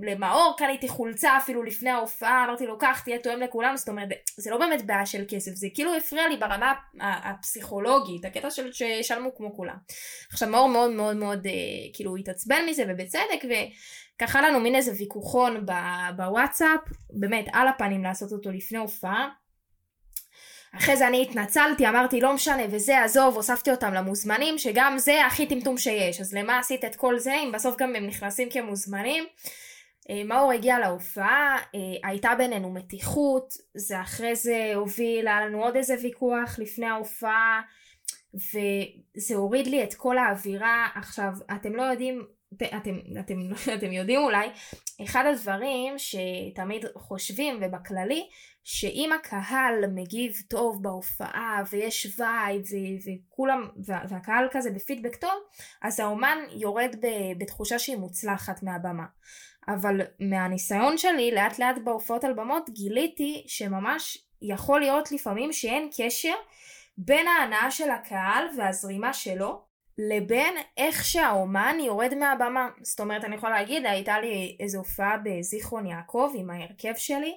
ולמאור 0.00 0.54
קניתי 0.58 0.88
חולצה 0.88 1.36
אפילו 1.36 1.62
לפני 1.62 1.90
ההופעה, 1.90 2.44
אמרתי 2.44 2.66
לו, 2.66 2.78
קח, 2.78 3.00
תהיה 3.04 3.18
תואם 3.18 3.40
לכולם, 3.40 3.76
זאת 3.76 3.88
אומרת, 3.88 4.08
זה 4.36 4.50
לא 4.50 4.58
באמת 4.58 4.86
בעיה 4.86 5.06
של 5.06 5.24
כסף, 5.28 5.54
זה 5.54 5.68
כאילו 5.74 5.94
הפריע 5.94 6.28
לי 6.28 6.36
ברמה 6.36 6.72
הפסיכולוגית, 7.00 8.24
הקטע 8.24 8.50
של 8.50 8.72
שישלמו 8.72 9.34
כמו 9.34 9.56
כולם. 9.56 9.76
עכשיו, 10.32 10.48
מאור 10.48 10.68
מאוד 10.68 10.90
מאוד 10.90 11.16
מאוד, 11.16 11.46
אה, 11.46 11.52
כאילו, 11.92 12.16
התעצבן 12.16 12.62
מזה, 12.68 12.84
ובצדק, 12.88 13.44
וככה 14.16 14.42
לנו 14.42 14.60
מין 14.60 14.74
איזה 14.74 14.92
ויכוחון 14.98 15.66
בוואטסאפ, 16.16 16.80
באמת, 17.10 17.46
על 17.52 17.68
הפנים 17.68 18.04
לעשות 18.04 18.32
אותו 18.32 18.50
לפני 18.50 18.78
הופעה. 18.78 19.28
אחרי 20.78 20.96
זה 20.96 21.06
אני 21.06 21.22
התנצלתי, 21.22 21.88
אמרתי 21.88 22.20
לא 22.20 22.34
משנה 22.34 22.62
וזה, 22.70 23.04
עזוב, 23.04 23.36
הוספתי 23.36 23.70
אותם 23.70 23.94
למוזמנים, 23.94 24.58
שגם 24.58 24.98
זה 24.98 25.26
הכי 25.26 25.46
טמטום 25.46 25.78
שיש. 25.78 26.20
אז 26.20 26.34
למה 26.34 26.58
עשית 26.58 26.84
את 26.84 26.96
כל 26.96 27.18
זה, 27.18 27.34
אם 27.34 27.52
בסוף 27.52 27.76
גם 27.76 27.96
הם 27.96 28.06
נכנסים 28.06 28.50
כמוזמנים? 28.50 29.24
אה, 30.10 30.24
מאור 30.24 30.52
הגיע 30.52 30.78
להופעה, 30.78 31.56
אה, 31.74 32.08
הייתה 32.08 32.34
בינינו 32.38 32.72
מתיחות, 32.72 33.54
זה 33.74 34.00
אחרי 34.00 34.36
זה 34.36 34.72
הוביל, 34.74 35.28
היה 35.28 35.46
לנו 35.46 35.64
עוד 35.64 35.76
איזה 35.76 35.94
ויכוח 36.02 36.58
לפני 36.58 36.86
ההופעה, 36.86 37.60
וזה 38.34 39.34
הוריד 39.34 39.66
לי 39.66 39.84
את 39.84 39.94
כל 39.94 40.18
האווירה. 40.18 40.88
עכשיו, 40.94 41.30
אתם 41.54 41.76
לא 41.76 41.82
יודעים, 41.82 42.26
אתם, 42.64 42.98
אתם, 43.20 43.38
אתם 43.78 43.92
יודעים 43.92 44.20
אולי, 44.20 44.48
אחד 45.04 45.24
הדברים 45.26 45.94
שתמיד 45.98 46.84
חושבים 46.96 47.60
ובכללי, 47.62 48.28
שאם 48.64 49.10
הקהל 49.12 49.86
מגיב 49.94 50.32
טוב 50.48 50.82
בהופעה 50.82 51.62
ויש 51.70 52.18
vibe 52.18 52.62
וכולם, 53.06 53.68
והקהל 53.84 54.48
כזה 54.50 54.70
בפידבק 54.70 55.16
טוב, 55.16 55.42
אז 55.82 56.00
האומן 56.00 56.38
יורד 56.50 56.96
בתחושה 57.38 57.78
שהיא 57.78 57.96
מוצלחת 57.96 58.62
מהבמה. 58.62 59.04
אבל 59.68 60.00
מהניסיון 60.20 60.98
שלי 60.98 61.30
לאט 61.30 61.58
לאט 61.58 61.76
בהופעות 61.84 62.24
על 62.24 62.32
במות 62.32 62.70
גיליתי 62.70 63.44
שממש 63.46 64.18
יכול 64.42 64.80
להיות 64.80 65.12
לפעמים 65.12 65.52
שאין 65.52 65.90
קשר 65.96 66.34
בין 66.98 67.26
ההנאה 67.26 67.70
של 67.70 67.90
הקהל 67.90 68.44
והזרימה 68.56 69.12
שלו 69.12 69.65
לבין 69.98 70.54
איך 70.76 71.04
שהאומן 71.04 71.76
יורד 71.80 72.14
מהבמה. 72.14 72.68
זאת 72.82 73.00
אומרת, 73.00 73.24
אני 73.24 73.34
יכולה 73.34 73.52
להגיד, 73.52 73.86
הייתה 73.86 74.20
לי 74.20 74.56
איזו 74.60 74.78
הופעה 74.78 75.16
בזיכרון 75.24 75.86
יעקב 75.86 76.32
עם 76.36 76.50
ההרכב 76.50 76.92
שלי. 76.96 77.36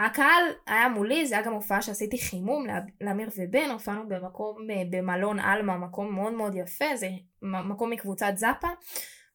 הקהל 0.00 0.42
היה 0.66 0.88
מולי, 0.88 1.26
זה 1.26 1.34
היה 1.34 1.44
גם 1.44 1.52
הופעה 1.52 1.82
שעשיתי 1.82 2.18
חימום 2.18 2.66
לאמיר 3.00 3.28
ובן, 3.36 3.70
הופענו 3.70 4.08
במקום, 4.08 4.56
במלון 4.90 5.38
עלמה, 5.38 5.76
מקום 5.76 6.14
מאוד 6.14 6.32
מאוד 6.32 6.54
יפה, 6.54 6.96
זה 6.96 7.08
מקום 7.42 7.90
מקבוצת 7.90 8.32
זאפה. 8.36 8.68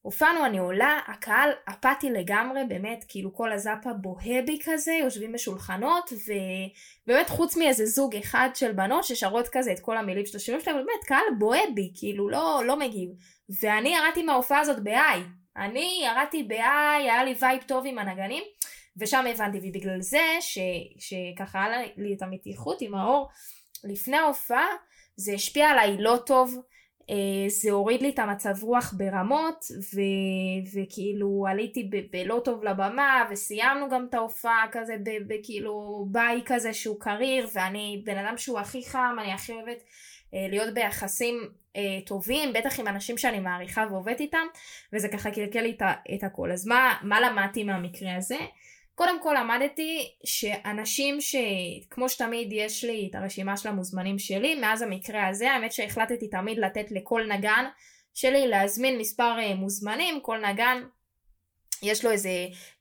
הופענו, 0.03 0.45
אני 0.45 0.57
עולה, 0.57 1.00
הקהל 1.07 1.50
אפאתי 1.69 2.10
לגמרי, 2.10 2.62
באמת, 2.67 3.05
כאילו 3.07 3.33
כל 3.33 3.51
הזאפה 3.51 3.93
בוהה 3.93 4.38
בי 4.38 4.59
כזה, 4.63 4.91
יושבים 4.91 5.31
בשולחנות, 5.31 6.13
ובאמת 6.13 7.29
חוץ 7.29 7.57
מאיזה 7.57 7.86
זוג 7.86 8.15
אחד 8.15 8.50
של 8.53 8.72
בנות 8.72 9.03
ששרות 9.03 9.48
כזה 9.51 9.72
את 9.72 9.79
כל 9.79 9.98
המילים 9.98 10.25
של 10.25 10.38
השירים 10.38 10.62
שלהם, 10.62 10.77
באמת, 10.77 11.03
קהל 11.05 11.24
בוהה 11.39 11.69
בי, 11.69 11.91
כאילו 11.95 12.29
לא, 12.29 12.62
לא 12.65 12.79
מגיב. 12.79 13.10
ואני 13.62 13.95
ירדתי 13.95 14.24
מההופעה 14.24 14.60
הזאת 14.60 14.83
ב-high. 14.83 15.19
אני 15.57 16.01
ירדתי 16.05 16.43
ב-high, 16.43 17.00
היה 17.00 17.24
לי 17.24 17.36
vibe 17.39 17.62
טוב 17.62 17.86
עם 17.88 18.00
הנגנים, 18.00 18.43
ושם 18.98 19.25
הבנתי, 19.29 19.57
ובגלל 19.57 20.01
זה, 20.01 20.24
ש, 20.39 20.60
שככה 21.00 21.63
היה 21.63 21.81
לי 21.98 22.13
את 22.13 22.22
המתיחות 22.22 22.81
עם 22.81 22.95
האור 22.95 23.29
לפני 23.83 24.17
ההופעה, 24.17 24.67
זה 25.15 25.33
השפיע 25.33 25.69
עליי 25.69 25.98
לא 26.00 26.17
טוב. 26.25 26.55
אה, 27.10 27.50
זה 27.50 27.72
הוריד 27.72 28.01
לי 28.01 28.10
את 28.10 28.19
המצב 28.19 28.63
רוח 28.63 28.93
ברמות 28.98 29.65
ו... 29.93 30.00
וכאילו 30.74 31.45
עליתי 31.50 31.89
ב... 31.91 31.98
בלא 32.12 32.41
טוב 32.45 32.63
לבמה 32.63 33.25
וסיימנו 33.31 33.89
גם 33.89 34.05
את 34.10 34.13
ההופעה 34.13 34.65
כזה 34.72 34.95
בכאילו 35.27 36.05
ביי 36.12 36.41
כזה 36.45 36.74
שהוא 36.74 37.00
קריר 37.00 37.48
ואני 37.53 38.01
בן 38.05 38.17
אדם 38.17 38.38
שהוא 38.38 38.60
הכי 38.60 38.83
חם 38.86 39.15
אני 39.22 39.33
הכי 39.33 39.51
אוהבת 39.51 39.83
אה, 40.33 40.48
להיות 40.50 40.74
ביחסים 40.74 41.50
אה, 41.75 42.00
טובים 42.05 42.53
בטח 42.53 42.79
עם 42.79 42.88
אנשים 42.88 43.17
שאני 43.17 43.39
מעריכה 43.39 43.86
ועובדת 43.89 44.19
איתם 44.19 44.45
וזה 44.93 45.07
ככה 45.07 45.31
קלקל 45.31 45.62
לי 45.62 45.77
את 46.15 46.24
הכל 46.24 46.51
אז 46.51 46.67
מה, 46.67 46.93
מה 47.01 47.22
למדתי 47.22 47.63
מהמקרה 47.63 48.15
הזה? 48.15 48.38
קודם 48.95 49.21
כל 49.23 49.35
למדתי 49.39 50.12
שאנשים 50.25 51.17
שכמו 51.21 52.09
שתמיד 52.09 52.53
יש 52.53 52.83
לי 52.83 53.07
את 53.12 53.15
הרשימה 53.15 53.57
של 53.57 53.69
המוזמנים 53.69 54.19
שלי 54.19 54.55
מאז 54.55 54.81
המקרה 54.81 55.27
הזה 55.27 55.51
האמת 55.51 55.73
שהחלטתי 55.73 56.27
תמיד 56.27 56.57
לתת 56.57 56.91
לכל 56.91 57.23
נגן 57.27 57.65
שלי 58.13 58.47
להזמין 58.47 58.97
מספר 58.97 59.39
אה, 59.39 59.55
מוזמנים. 59.55 60.19
כל 60.21 60.45
נגן 60.45 60.83
יש 61.83 62.05
לו 62.05 62.12
איזה 62.12 62.29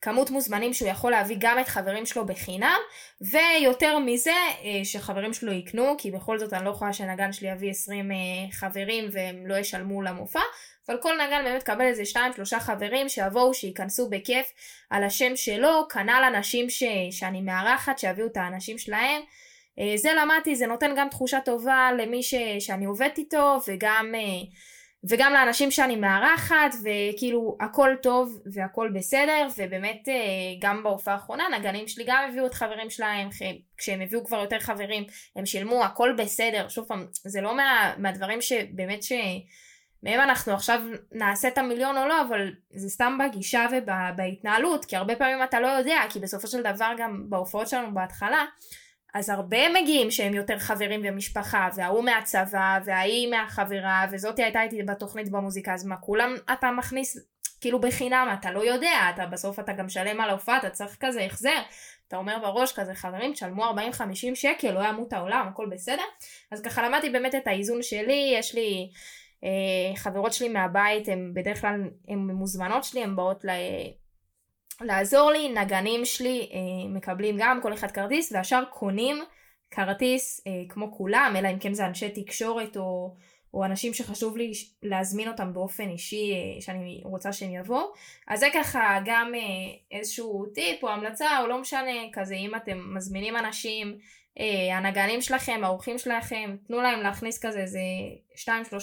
כמות 0.00 0.31
מוזמנים 0.31 0.75
שהוא 0.75 0.88
יכול 0.88 1.11
להביא 1.11 1.37
גם 1.40 1.59
את 1.59 1.69
חברים 1.69 2.07
שלו 2.07 2.26
בחינם 2.26 2.78
ויותר 3.21 3.99
מזה 3.99 4.31
אה, 4.64 4.85
שחברים 4.85 5.33
שלו 5.33 5.52
יקנו 5.52 5.95
כי 5.99 6.11
בכל 6.11 6.38
זאת 6.38 6.52
אני 6.52 6.64
לא 6.64 6.71
יכולה 6.71 6.92
שנגן 6.92 7.33
שלי 7.33 7.50
יביא 7.50 7.71
20 7.71 8.12
אה, 8.12 8.16
חברים 8.52 9.09
והם 9.12 9.47
לא 9.47 9.54
ישלמו 9.54 10.02
למופע 10.02 10.40
אבל 10.92 11.00
כל 11.00 11.14
נגן 11.26 11.44
באמת 11.44 11.62
קבל 11.62 11.84
איזה 11.84 12.02
2-3 12.56 12.61
חברים 12.61 13.08
שיבואו 13.08 13.54
שייכנסו 13.54 14.11
בכיף 14.11 14.52
על 14.90 15.04
השם 15.04 15.37
שלו 15.37 15.88
כנ"ל 15.88 16.25
אנשים 16.34 16.70
ש... 16.70 16.82
שאני 17.11 17.40
מארחת 17.40 17.99
שיביאו 17.99 18.26
את 18.26 18.37
האנשים 18.37 18.78
שלהם. 18.78 19.22
אה, 19.78 19.92
זה 19.96 20.12
למדתי 20.12 20.56
זה 20.56 20.66
נותן 20.66 20.94
גם 20.96 21.08
תחושה 21.08 21.40
טובה 21.40 21.90
למי 21.99 22.22
ש... 22.22 22.34
שאני 22.58 22.84
עובדת 22.84 23.18
איתו 23.18 23.61
וגם 23.68 24.14
וגם 25.04 25.32
לאנשים 25.32 25.70
שאני 25.70 25.96
מארחת 25.96 26.75
וכאילו 26.82 27.56
הכל 27.61 27.90
טוב 28.02 28.42
והכל 28.52 28.90
בסדר 28.94 29.46
ובאמת 29.58 30.08
אה, 30.08 30.14
גם 30.61 30.82
בהופעה 30.82 31.14
האחרונה 31.14 31.44
נגנים 31.58 31.88
שלי 31.88 32.04
גם 32.06 32.26
הביאו 32.28 32.46
את 32.46 32.54
חברים 32.54 32.90
שלהם 32.90 33.28
כשהם 33.76 34.00
הביאו 34.00 34.25
כבר 34.25 34.40
יותר 34.40 34.61
חברים 34.61 35.04
הם 35.37 35.46
שילמו 35.46 35.84
הכל 35.84 36.14
בסדר. 36.18 36.68
שוב 36.68 36.84
פעם 36.84 37.06
זה 37.12 37.40
לא 37.40 37.56
מה, 37.56 37.94
מהדברים 37.99 38.40
שבאמת 38.40 39.02
שמהם 40.02 40.21
אנחנו 40.21 40.52
עכשיו 40.52 40.80
נעשה 41.12 41.49
את 41.49 41.59
המיליון 41.59 41.99
או 41.99 42.06
לא 42.06 42.23
אבל 42.23 42.50
זה 42.75 42.88
סתם 42.88 43.18
בגישה 43.18 43.66
ובהתנהלות 43.73 44.85
כי 44.85 44.97
הרבה 44.97 45.16
פעמים 45.16 45.42
אתה 45.44 45.61
לא 45.61 45.66
יודע 45.66 46.00
כי 46.11 46.21
בסופו 46.21 46.49
של 46.49 46.62
דבר 46.62 46.92
גם 46.99 47.25
בהופעות 47.30 47.68
שלנו 47.68 47.94
בהתחלה 47.94 48.44
אז 49.14 49.30
הרבה 49.30 49.68
מגיעים 49.68 50.11
שהם 50.11 50.35
יותר 50.35 50.59
חברים 50.59 51.00
ומשפחה, 51.04 51.68
וההוא 51.75 52.04
מהצבא, 52.04 52.78
וההיא 52.85 53.30
מהחברה, 53.30 54.06
וזאתי 54.11 54.42
הייתה 54.42 54.62
איתי 54.62 54.82
בתוכנית 54.82 55.30
במוזיקה, 55.30 55.75
אז 55.75 55.87
מה, 55.87 55.97
כולם 55.97 56.35
אתה 56.52 56.71
מכניס 56.71 57.16
כאילו 57.61 57.80
בחינם, 57.80 58.37
אתה 58.40 58.50
לא 58.50 58.64
יודע, 58.64 59.11
אתה 59.14 59.26
בסוף 59.26 59.59
אתה 59.59 59.73
גם 59.73 59.88
שלם 59.88 60.21
על 60.21 60.30
ההופעה, 60.30 60.59
אתה 60.59 60.71
צריך 60.71 60.97
כזה 61.00 61.25
החזר. 61.25 61.59
אתה 62.09 62.16
אומר 62.16 62.38
בראש 62.38 62.73
כזה, 62.73 62.94
חברים, 62.94 63.32
תשלמו 63.32 63.64
40-50 63.64 64.35
שקל, 64.35 64.71
לא 64.71 64.80
ימות 64.80 65.12
העולם, 65.12 65.49
הכל 65.49 65.66
בסדר. 65.71 66.02
אז 66.52 66.61
ככה 66.61 66.88
למדתי 66.88 67.11
באמת 67.11 67.35
את 67.35 67.47
האיזון 67.47 67.82
שלי, 67.82 68.35
יש 68.38 68.54
לי 68.54 68.90
חברות 69.96 70.32
שלי 70.32 70.49
מהבית, 70.49 71.08
הן 71.08 71.32
בדרך 71.34 71.61
כלל, 71.61 71.80
הן 72.08 72.18
מוזמנות 72.18 72.84
שלי, 72.84 73.02
הן 73.02 73.16
באות 73.16 73.44
ל... 73.44 73.50
לעזור 74.80 75.30
לי, 75.30 75.49
נגנים 75.49 76.04
שלי 76.04 76.50
אה, 76.52 76.88
מקבלים 76.88 77.37
גם 77.38 77.61
כל 77.62 77.72
אחד 77.72 77.90
כרטיס 77.90 78.32
והשאר 78.32 78.64
קונים 78.64 79.16
כרטיס 79.70 80.42
אה, 80.46 80.52
כמו 80.68 80.96
כולם, 80.96 81.34
אלא 81.38 81.49
אם 81.49 81.58
כן 81.58 81.75
זה 81.75 81.87
אנשי 81.87 82.08
תקשורת 82.08 82.76
או, 82.76 83.14
או 83.54 83.64
אנשים 83.64 83.94
שחשוב 83.94 84.37
לי 84.37 84.52
להזמין 84.82 85.28
אותם 85.28 85.52
באופן 85.52 85.88
אישי 85.88 86.32
אה, 86.32 86.61
שאני 86.61 87.00
רוצה 87.04 87.32
שהם 87.32 87.54
יבואו. 87.54 87.92
אז 88.28 88.40
זה 88.40 88.46
ככה 88.54 88.99
גם 89.04 89.32
אה, 89.34 89.99
איזשהו 89.99 90.46
טיפ 90.54 90.82
או 90.82 90.88
המלצה 90.88 91.40
או 91.40 91.46
לא 91.46 91.61
משנה, 91.61 91.92
כזה 92.12 92.34
אם 92.34 92.54
אתם 92.54 92.94
מזמינים 92.94 93.37
אנשים, 93.37 93.99
אה, 94.39 94.77
הנגנים 94.77 95.21
שלכם, 95.21 95.61
האורחים 95.65 95.99
שלכם, 95.99 96.57
תנו 96.67 96.81
להם 96.81 97.01
להכניס 97.01 97.47
כזה 97.47 97.61
איזה 97.61 97.81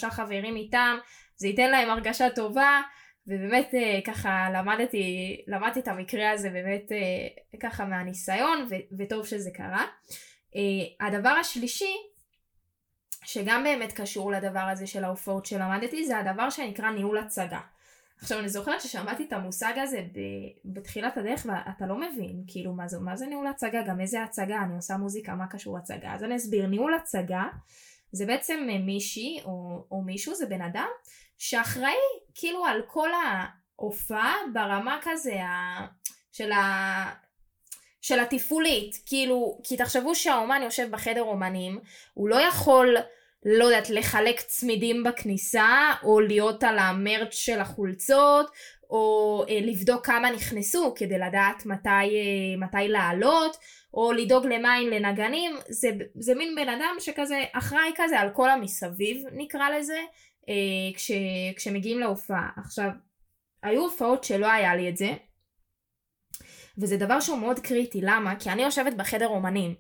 2-3 0.06 0.10
חברים 0.10 0.56
איתם, 0.56 0.98
זה 1.36 1.48
ייתן 1.48 1.72
להם 1.72 1.90
הרגשה 1.90 2.30
טובה. 2.30 2.82
ובאמת 3.30 3.74
אה, 3.74 4.00
ככה 4.06 4.50
למדתי, 4.54 5.38
למדתי 5.48 5.80
את 5.80 5.88
המקרה 5.88 6.32
הזה 6.32 6.50
באמת 6.50 6.92
אה, 6.92 7.58
ככה 7.60 7.86
מהניסיון 7.86 8.68
ו- 8.70 8.96
וטוב 9.00 9.26
שזה 9.26 9.52
קרה. 9.52 9.86
אה, 10.56 11.08
הדבר 11.08 11.30
השלישי 11.30 11.96
שגם 13.26 13.64
באמת 13.64 13.94
קשור 13.94 14.32
לדבר 14.32 14.60
הזה 14.60 14.88
של 14.88 15.04
ההופעות 15.04 15.46
שלמדתי 15.46 16.06
זה 16.06 16.18
הדבר 16.18 16.50
שנקרא 16.50 16.90
ניהול 16.90 17.18
הצגה. 17.18 17.60
עכשיו 18.22 18.40
אני 18.40 18.50
זוכרת 18.50 18.82
ששמעתי 18.82 19.24
את 19.24 19.34
המושג 19.34 19.74
הזה 19.78 20.02
ב- 20.14 20.74
בתחילת 20.74 21.18
הדרך 21.18 21.46
ואתה 21.46 21.86
לא 21.86 21.96
מבין 21.96 22.44
כאילו 22.48 22.74
מה 22.74 22.88
זה, 22.88 23.00
מה 23.00 23.18
זה 23.18 23.26
ניהול 23.26 23.48
הצגה, 23.48 23.82
גם 23.88 24.02
איזה 24.02 24.24
הצגה, 24.24 24.64
אני 24.64 24.76
עושה 24.76 24.98
מוזיקה, 24.98 25.36
מה 25.36 25.48
קשור 25.48 25.78
הצגה. 25.78 26.14
אז 26.14 26.24
אני 26.24 26.36
אסביר, 26.36 26.68
ניהול 26.68 26.94
הצגה 26.94 27.44
זה 28.12 28.26
בעצם 28.26 28.68
מישהי 28.86 29.42
או, 29.46 29.86
או 29.92 30.02
מישהו, 30.02 30.36
זה 30.36 30.46
בן 30.46 30.62
אדם 30.62 30.88
שאחראי 31.38 31.94
כאילו 32.36 32.66
על 32.66 32.82
כל 32.88 33.10
ההופעה 33.24 34.36
ברמה 34.54 35.00
כזה 35.02 35.44
ה... 35.44 35.86
של, 36.32 36.52
ה... 36.52 37.14
של 38.02 38.20
התפעולית, 38.20 38.96
כאילו, 39.06 39.60
כי 39.64 39.78
תחשבו 39.78 40.16
שהאומן 40.16 40.62
יושב 40.64 40.88
בחדר 40.92 41.22
אומנים, 41.22 41.80
הוא 42.14 42.30
לא 42.30 42.36
יכול 42.36 42.96
לא 43.46 43.64
יודעת, 43.66 43.90
לחלק 43.90 44.42
צמידים 44.42 45.04
בכניסה, 45.04 45.94
או 46.04 46.20
להיות 46.20 46.64
על 46.64 46.80
המרץ' 46.80 47.34
של 47.34 47.60
החולצות, 47.60 48.52
או 48.90 49.44
אה, 49.50 49.60
לבדוק 49.62 50.06
כמה 50.06 50.32
נכנסו 50.32 50.94
כדי 50.98 51.20
לדעת 51.20 51.66
מתי, 51.66 51.90
אה, 51.90 52.58
מתי 52.58 52.88
לעלות, 52.88 53.58
או 53.94 54.12
לדאוג 54.12 54.46
למים 54.46 54.90
לנגנים, 54.90 55.56
זה, 55.70 55.90
זה 56.16 56.36
מין 56.36 56.56
בן 56.56 56.70
אדם 56.70 56.96
שכזה 57.00 57.44
אחראי 57.54 57.92
כזה 57.96 58.20
על 58.20 58.30
כל 58.34 58.50
המסביב 58.50 59.24
נקרא 59.32 59.70
לזה, 59.70 60.00
אה, 60.50 60.96
כש, 60.96 61.12
כשמגיעים 61.56 62.00
להופעה. 62.00 62.50
עכשיו, 62.58 62.90
היו 63.64 63.82
הופעות 63.82 64.24
שלא 64.24 64.52
היה 64.52 64.76
לי 64.76 64.90
את 64.90 64.98
זה, 64.98 65.10
וזה 66.78 66.98
דבר 66.98 67.20
שהוא 67.20 67.38
מאוד 67.38 67.60
קריטי, 67.60 68.02
למה? 68.02 68.36
כי 68.36 68.50
אני 68.50 68.64
יושבת 68.64 68.94
בחדר 68.94 69.28
אומנים, 69.28 69.76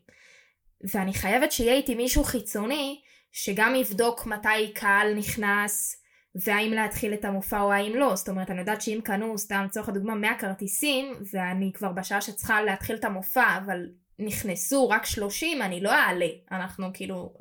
ואני 0.93 1.13
חייבת 1.13 1.51
שיהיה 1.51 1.73
איתי 1.73 1.95
מישהו 1.95 2.23
חיצוני 2.23 3.01
שגם 3.31 3.75
יבדוק 3.75 4.25
מתי 4.25 4.73
קהל 4.73 5.13
נכנס, 5.13 5.95
והאם 6.35 6.73
להתחיל 6.73 7.13
את 7.13 7.25
המופע 7.25 7.61
או 7.61 7.73
האם 7.73 7.95
לא. 7.95 8.15
זאת 8.15 8.29
אומרת, 8.29 8.51
אני 8.51 8.59
יודעת 8.59 8.81
שאם 8.81 8.99
קנו, 9.03 9.37
סתם 9.37 9.63
לצורך 9.65 9.89
הדוגמה, 9.89 10.15
100 10.15 10.37
כרטיסים, 10.39 11.13
ואני 11.33 11.71
כבר 11.73 11.91
בשעה 11.91 12.21
שצריכה 12.21 12.61
להתחיל 12.61 12.95
את 12.95 13.05
המופע, 13.05 13.57
אבל 13.57 13.85
נכנסו 14.19 14.89
רק 14.89 15.05
30, 15.05 15.61
אני 15.61 15.81
לא 15.81 15.91
אעלה. 15.93 16.29
אנחנו 16.51 16.87
כאילו 16.93 17.33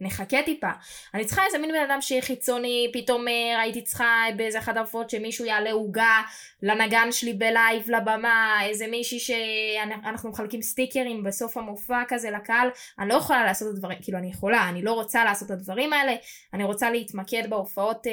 נחכה 0.00 0.42
טיפה. 0.42 0.70
אני 1.14 1.24
צריכה 1.24 1.46
איזה 1.46 1.58
מין 1.58 1.72
בן 1.72 1.90
אדם 1.90 2.00
שיהיה 2.00 2.22
חיצוני, 2.22 2.90
פתאום 2.92 3.28
אה, 3.28 3.60
הייתי 3.60 3.82
צריכה 3.82 4.24
באיזה 4.36 4.58
אחת 4.58 4.76
ההופעות 4.76 5.10
שמישהו 5.10 5.44
יעלה 5.44 5.72
עוגה 5.72 6.22
לנגן 6.62 7.12
שלי 7.12 7.32
בלייב 7.32 7.90
לבמה, 7.90 8.58
איזה 8.62 8.86
מישהי 8.86 9.18
שאנחנו 9.18 10.30
מחלקים 10.30 10.62
סטיקרים 10.62 11.22
בסוף 11.22 11.56
המופע 11.56 12.02
כזה 12.08 12.30
לקהל. 12.30 12.68
אני 12.98 13.08
לא 13.08 13.14
יכולה 13.14 13.44
לעשות 13.44 13.68
את 13.68 13.74
הדברים, 13.74 13.98
כאילו 14.02 14.18
אני 14.18 14.30
יכולה, 14.30 14.68
אני 14.68 14.82
לא 14.82 14.92
רוצה 14.92 15.24
לעשות 15.24 15.46
את 15.46 15.52
הדברים 15.52 15.92
האלה, 15.92 16.14
אני 16.54 16.64
רוצה 16.64 16.90
להתמקד 16.90 17.50
בהופעות 17.50 18.06
אה, 18.06 18.12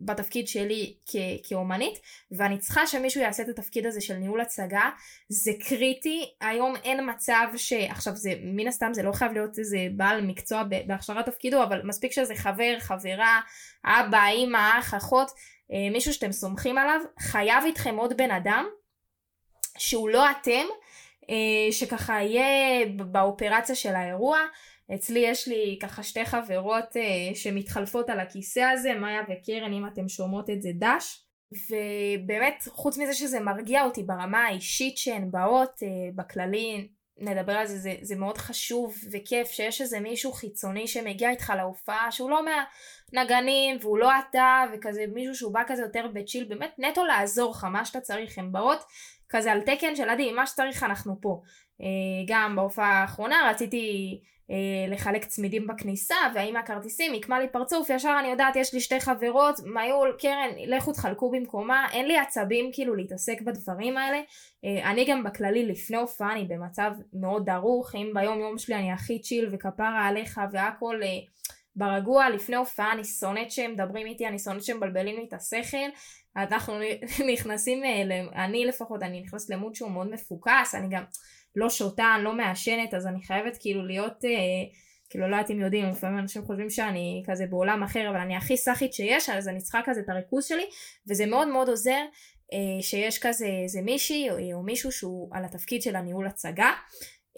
בתפקיד 0.00 0.48
שלי 0.48 0.94
כ- 1.06 1.48
כאומנית, 1.48 1.98
ואני 2.30 2.58
צריכה 2.58 2.86
שמישהו 2.86 3.20
יעשה 3.20 3.42
את 3.42 3.48
התפקיד 3.48 3.86
הזה 3.86 4.00
של 4.00 4.14
ניהול 4.14 4.40
הצגה, 4.40 4.90
זה 5.28 5.52
קריטי, 5.68 6.34
היום 6.40 6.76
אין 6.76 7.10
מצב 7.10 7.46
ש... 7.56 7.72
עכשיו 7.72 8.16
זה, 8.16 8.34
מן 8.42 8.68
הסתם 8.68 8.90
זה 8.94 9.02
לא 9.02 9.12
חייב 9.12 9.32
להיות 9.32 9.58
איזה 9.58 9.86
בעל 9.96 10.20
מקצוע 10.20 10.62
בהכשרת 10.86 11.26
תפקידו, 11.26 11.62
אבל 11.62 11.80
מספיק 11.84 12.12
שזה 12.12 12.34
חבר, 12.34 12.76
חברה, 12.80 13.40
אבא, 13.84 14.26
אימא, 14.26 14.78
אח, 14.78 14.94
אחות, 14.94 15.30
אה, 15.72 15.90
מישהו 15.92 16.12
שאתם 16.12 16.32
סומכים 16.32 16.78
עליו, 16.78 17.00
חייב 17.18 17.64
איתכם 17.64 17.96
עוד 17.96 18.16
בן 18.16 18.30
אדם, 18.30 18.66
שהוא 19.78 20.08
לא 20.08 20.30
אתם, 20.30 20.64
אה, 21.30 21.72
שככה 21.72 22.22
יהיה 22.22 22.86
באופרציה 22.96 23.74
של 23.74 23.94
האירוע, 23.94 24.38
אצלי 24.94 25.18
יש 25.20 25.48
לי 25.48 25.78
ככה 25.82 26.02
שתי 26.02 26.24
חברות 26.24 26.84
uh, 26.84 27.34
שמתחלפות 27.34 28.10
על 28.10 28.20
הכיסא 28.20 28.60
הזה, 28.60 28.94
מאיה 28.94 29.22
וקרן, 29.22 29.72
אם 29.72 29.86
אתם 29.86 30.08
שומעות 30.08 30.50
את 30.50 30.62
זה 30.62 30.70
דש. 30.74 31.20
ובאמת, 31.52 32.64
חוץ 32.68 32.98
מזה 32.98 33.14
שזה 33.14 33.40
מרגיע 33.40 33.84
אותי 33.84 34.02
ברמה 34.02 34.44
האישית 34.44 34.98
שהן 34.98 35.30
באות, 35.30 35.70
uh, 35.82 36.16
בכללי, 36.16 36.88
נדבר 37.18 37.52
על 37.52 37.66
זה, 37.66 37.78
זה, 37.78 37.94
זה 38.02 38.16
מאוד 38.16 38.38
חשוב 38.38 38.96
וכיף 39.12 39.48
שיש 39.48 39.80
איזה 39.80 40.00
מישהו 40.00 40.32
חיצוני 40.32 40.88
שמגיע 40.88 41.30
איתך 41.30 41.52
להופעה, 41.56 42.12
שהוא 42.12 42.30
לא 42.30 42.40
מהנגנים 42.44 43.76
והוא 43.80 43.98
לא 43.98 44.10
אתה, 44.18 44.64
וכזה 44.72 45.04
מישהו 45.14 45.34
שהוא 45.34 45.54
בא 45.54 45.62
כזה 45.66 45.82
יותר 45.82 46.06
בצ'יל, 46.12 46.44
באמת 46.44 46.74
נטו 46.78 47.04
לעזור 47.04 47.50
לך, 47.50 47.64
מה 47.64 47.84
שאתה 47.84 48.00
צריך, 48.00 48.38
הן 48.38 48.52
באות 48.52 48.84
כזה 49.28 49.52
על 49.52 49.60
תקן 49.60 49.96
של 49.96 50.08
עדי, 50.08 50.32
מה 50.32 50.46
שצריך 50.46 50.82
אנחנו 50.82 51.20
פה. 51.20 51.42
Uh, 51.80 51.84
גם 52.26 52.56
בהופעה 52.56 53.00
האחרונה 53.00 53.50
רציתי 53.50 53.80
אה, 54.22 54.33
לחלק 54.88 55.24
צמידים 55.24 55.66
בכניסה, 55.66 56.14
והאם 56.34 56.56
הכרטיסים 56.56 57.14
יקמה 57.14 57.40
לי 57.40 57.48
פרצוף, 57.48 57.90
ישר 57.90 58.16
אני 58.20 58.28
יודעת, 58.28 58.56
יש 58.56 58.74
לי 58.74 58.80
שתי 58.80 59.00
חברות, 59.00 59.54
מהיול, 59.64 60.16
קרן, 60.18 60.48
לכו 60.66 60.92
תחלקו 60.92 61.30
במקומה, 61.30 61.86
אין 61.92 62.06
לי 62.08 62.18
עצבים 62.18 62.70
כאילו 62.72 62.94
להתעסק 62.94 63.40
בדברים 63.40 63.96
האלה. 63.96 64.20
אה, 64.64 64.90
אני 64.90 65.04
גם 65.04 65.24
בכללי 65.24 65.66
לפני 65.66 65.96
הופעה 65.96 66.32
אני 66.32 66.44
במצב 66.44 66.90
מאוד 67.12 67.46
דרוך, 67.46 67.94
אם 67.94 68.10
ביום 68.14 68.40
יום 68.40 68.58
שלי 68.58 68.74
אני 68.74 68.92
הכי 68.92 69.18
צ'יל 69.18 69.48
וכפרה 69.52 70.06
עליך 70.06 70.40
והכל 70.52 71.00
אה, 71.02 71.08
ברגוע, 71.76 72.30
לפני 72.30 72.56
הופעה 72.56 72.92
אני 72.92 73.04
שונאת 73.04 73.50
שהם 73.50 73.72
מדברים 73.72 74.06
איתי, 74.06 74.26
אני 74.26 74.38
שונאת 74.38 74.64
שהם 74.64 74.76
מבלבלים 74.76 75.16
לי 75.16 75.24
את 75.28 75.32
השכל. 75.32 75.88
אנחנו 76.36 76.74
נכנסים, 77.32 77.82
אני 78.34 78.64
לפחות, 78.64 79.02
אני 79.02 79.20
נכנסת 79.20 79.50
למוד 79.50 79.74
שהוא 79.74 79.90
מאוד 79.90 80.10
מפוקס, 80.10 80.74
אני 80.74 80.88
גם... 80.90 81.04
לא 81.56 81.70
שותה, 81.70 82.12
אני 82.16 82.24
לא 82.24 82.32
מעשנת, 82.32 82.94
אז 82.94 83.06
אני 83.06 83.22
חייבת 83.22 83.56
כאילו 83.60 83.86
להיות, 83.86 84.24
אה, 84.24 84.30
כאילו 85.10 85.28
לא 85.28 85.36
יודעת 85.36 85.50
אם 85.50 85.60
יודעים, 85.60 85.88
לפעמים 85.88 86.18
אנשים 86.18 86.44
חושבים 86.44 86.70
שאני 86.70 87.22
כזה 87.26 87.46
בעולם 87.46 87.82
אחר, 87.82 88.10
אבל 88.10 88.18
אני 88.18 88.36
הכי 88.36 88.56
סאחית 88.56 88.92
שיש, 88.92 89.28
אז 89.28 89.48
אני 89.48 89.60
צריכה 89.60 89.80
כזה 89.84 90.00
את 90.00 90.08
הריכוז 90.08 90.44
שלי, 90.44 90.64
וזה 91.08 91.26
מאוד 91.26 91.48
מאוד 91.48 91.68
עוזר 91.68 92.04
אה, 92.52 92.82
שיש 92.82 93.18
כזה 93.18 93.46
איזה 93.62 93.82
מישהי 93.82 94.30
או, 94.30 94.36
או 94.52 94.62
מישהו 94.62 94.92
שהוא 94.92 95.28
על 95.32 95.44
התפקיד 95.44 95.82
של 95.82 95.96
הניהול 95.96 96.26
הצגה. 96.26 96.72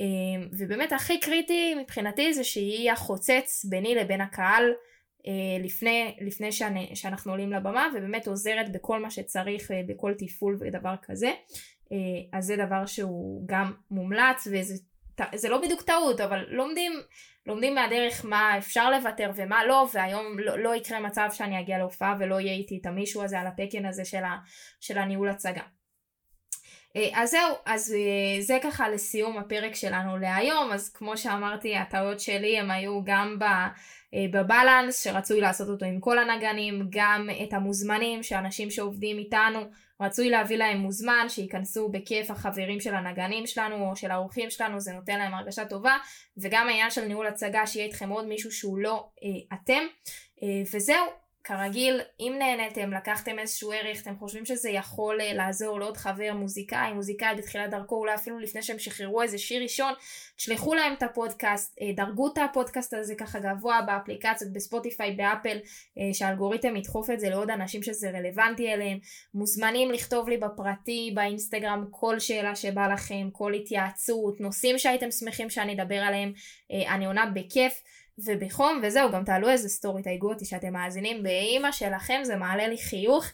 אה, 0.00 0.46
ובאמת 0.58 0.92
הכי 0.92 1.20
קריטי 1.20 1.74
מבחינתי 1.74 2.34
זה 2.34 2.44
שהיא 2.44 2.92
החוצץ 2.92 3.64
ביני 3.64 3.94
לבין 3.94 4.20
הקהל 4.20 4.72
אה, 5.26 5.64
לפני, 5.64 6.16
לפני 6.20 6.52
שאני, 6.52 6.90
שאנחנו 6.94 7.32
עולים 7.32 7.52
לבמה 7.52 7.88
ובאמת 7.94 8.26
עוזרת 8.26 8.72
בכל 8.72 9.02
מה 9.02 9.10
שצריך 9.10 9.70
אה, 9.70 9.80
בכל 9.86 10.14
תפעול 10.18 10.56
ודבר 10.60 10.94
כזה 11.02 11.26
אה, 11.26 11.34
אז 12.32 12.44
זה 12.44 12.56
דבר 12.56 12.86
שהוא 12.86 13.42
גם 13.46 13.72
מומלץ 13.90 14.48
וזה 14.50 15.48
לא 15.48 15.60
בדיוק 15.60 15.82
טעות 15.82 16.20
אבל 16.20 16.44
לומדים, 16.48 16.92
לומדים 17.46 17.74
מהדרך 17.74 18.24
מה 18.24 18.58
אפשר 18.58 18.90
לוותר 18.90 19.30
ומה 19.36 19.64
לא 19.64 19.88
והיום 19.92 20.38
לא, 20.38 20.58
לא 20.58 20.74
יקרה 20.74 21.00
מצב 21.00 21.28
שאני 21.32 21.60
אגיע 21.60 21.78
להופעה 21.78 22.16
ולא 22.18 22.40
יהיה 22.40 22.52
איתי 22.52 22.78
את 22.80 22.86
המישהו 22.86 23.22
הזה 23.22 23.40
על 23.40 23.46
התקן 23.46 23.86
הזה 23.86 24.04
של, 24.04 24.24
ה, 24.24 24.36
של 24.80 24.98
הניהול 24.98 25.28
הצגה. 25.28 25.62
אה, 26.96 27.08
אז 27.14 27.30
זהו, 27.30 27.54
אז 27.66 27.94
אה, 27.94 28.42
זה 28.42 28.58
ככה 28.62 28.88
לסיום 28.88 29.38
הפרק 29.38 29.74
שלנו 29.74 30.18
להיום, 30.18 30.72
אז 30.72 30.92
כמו 30.92 31.16
שאמרתי 31.16 31.76
הטעויות 31.76 32.20
שלי 32.20 32.58
הם 32.58 32.70
היו 32.70 33.04
גם 33.04 33.38
ב... 33.38 33.44
בבלנס 34.32 35.04
שרצוי 35.04 35.40
לעשות 35.40 35.68
אותו 35.68 35.86
עם 35.86 36.00
כל 36.00 36.18
הנגנים, 36.18 36.86
גם 36.90 37.28
את 37.42 37.52
המוזמנים 37.52 38.22
שאנשים 38.22 38.70
שעובדים 38.70 39.18
איתנו 39.18 39.60
רצוי 40.00 40.30
להביא 40.30 40.56
להם 40.56 40.78
מוזמן, 40.78 41.26
שייכנסו 41.28 41.88
בכיף 41.88 42.30
החברים 42.30 42.80
של 42.80 42.94
הנגנים 42.94 43.46
שלנו 43.46 43.90
או 43.90 43.96
של 43.96 44.10
האורחים 44.10 44.50
שלנו, 44.50 44.80
זה 44.80 44.92
נותן 44.92 45.18
להם 45.18 45.34
הרגשה 45.34 45.64
טובה, 45.64 45.96
וגם 46.36 46.68
העניין 46.68 46.90
של 46.90 47.04
ניהול 47.04 47.26
הצגה, 47.26 47.66
שיהיה 47.66 47.86
איתכם 47.86 48.08
עוד 48.08 48.26
מישהו 48.26 48.52
שהוא 48.52 48.78
לא 48.78 49.08
אה, 49.22 49.56
אתם, 49.56 49.82
אה, 50.42 50.62
וזהו. 50.72 51.25
כרגיל, 51.46 52.00
אם 52.20 52.34
נהניתם, 52.38 52.92
לקחתם 52.92 53.38
איזשהו 53.38 53.72
ערך, 53.72 54.02
אתם 54.02 54.16
חושבים 54.18 54.44
שזה 54.44 54.70
יכול 54.70 55.20
uh, 55.20 55.34
לעזור 55.34 55.80
לעוד 55.80 55.96
חבר 55.96 56.32
מוזיקאי, 56.34 56.92
מוזיקאי 56.92 57.34
בתחילת 57.38 57.70
דרכו, 57.70 57.96
אולי 57.96 58.14
אפילו 58.14 58.38
לפני 58.38 58.62
שהם 58.62 58.78
שחררו 58.78 59.22
איזה 59.22 59.38
שיר 59.38 59.62
ראשון, 59.62 59.92
תשלחו 60.36 60.74
להם 60.74 60.92
את 60.92 61.02
הפודקאסט, 61.02 61.78
אה, 61.78 61.96
דרגו 61.96 62.26
את 62.32 62.38
הפודקאסט 62.38 62.94
הזה 62.94 63.14
ככה 63.14 63.38
גבוה 63.38 63.82
באפליקציות, 63.82 64.52
בספוטיפיי, 64.52 65.12
באפל, 65.12 65.58
אה, 65.58 66.00
שהאלגוריתם 66.12 66.76
ידחוף 66.76 67.10
את 67.10 67.20
זה 67.20 67.30
לעוד 67.30 67.50
אנשים 67.50 67.82
שזה 67.82 68.10
רלוונטי 68.10 68.72
אליהם. 68.72 68.98
מוזמנים 69.34 69.90
לכתוב 69.90 70.28
לי 70.28 70.36
בפרטי, 70.36 71.12
באינסטגרם, 71.14 71.84
כל 71.90 72.18
שאלה 72.18 72.56
שבא 72.56 72.88
לכם, 72.92 73.28
כל 73.32 73.54
התייעצות, 73.54 74.40
נושאים 74.40 74.78
שהייתם 74.78 75.10
שמחים 75.10 75.50
שאני 75.50 75.74
אדבר 75.74 75.98
עליהם, 75.98 76.32
אני 76.70 77.06
עונה 77.06 77.26
בכיף. 77.26 77.82
ובחום, 78.18 78.80
וזהו, 78.82 79.12
גם 79.12 79.24
תעלו 79.24 79.48
איזה 79.48 79.68
סטורי, 79.68 80.02
תייגו 80.02 80.28
אותי 80.28 80.44
שאתם 80.44 80.72
מאזינים 80.72 81.22
באימא 81.22 81.72
שלכם, 81.72 82.20
זה 82.24 82.36
מעלה 82.36 82.68
לי 82.68 82.78
חיוך 82.78 83.26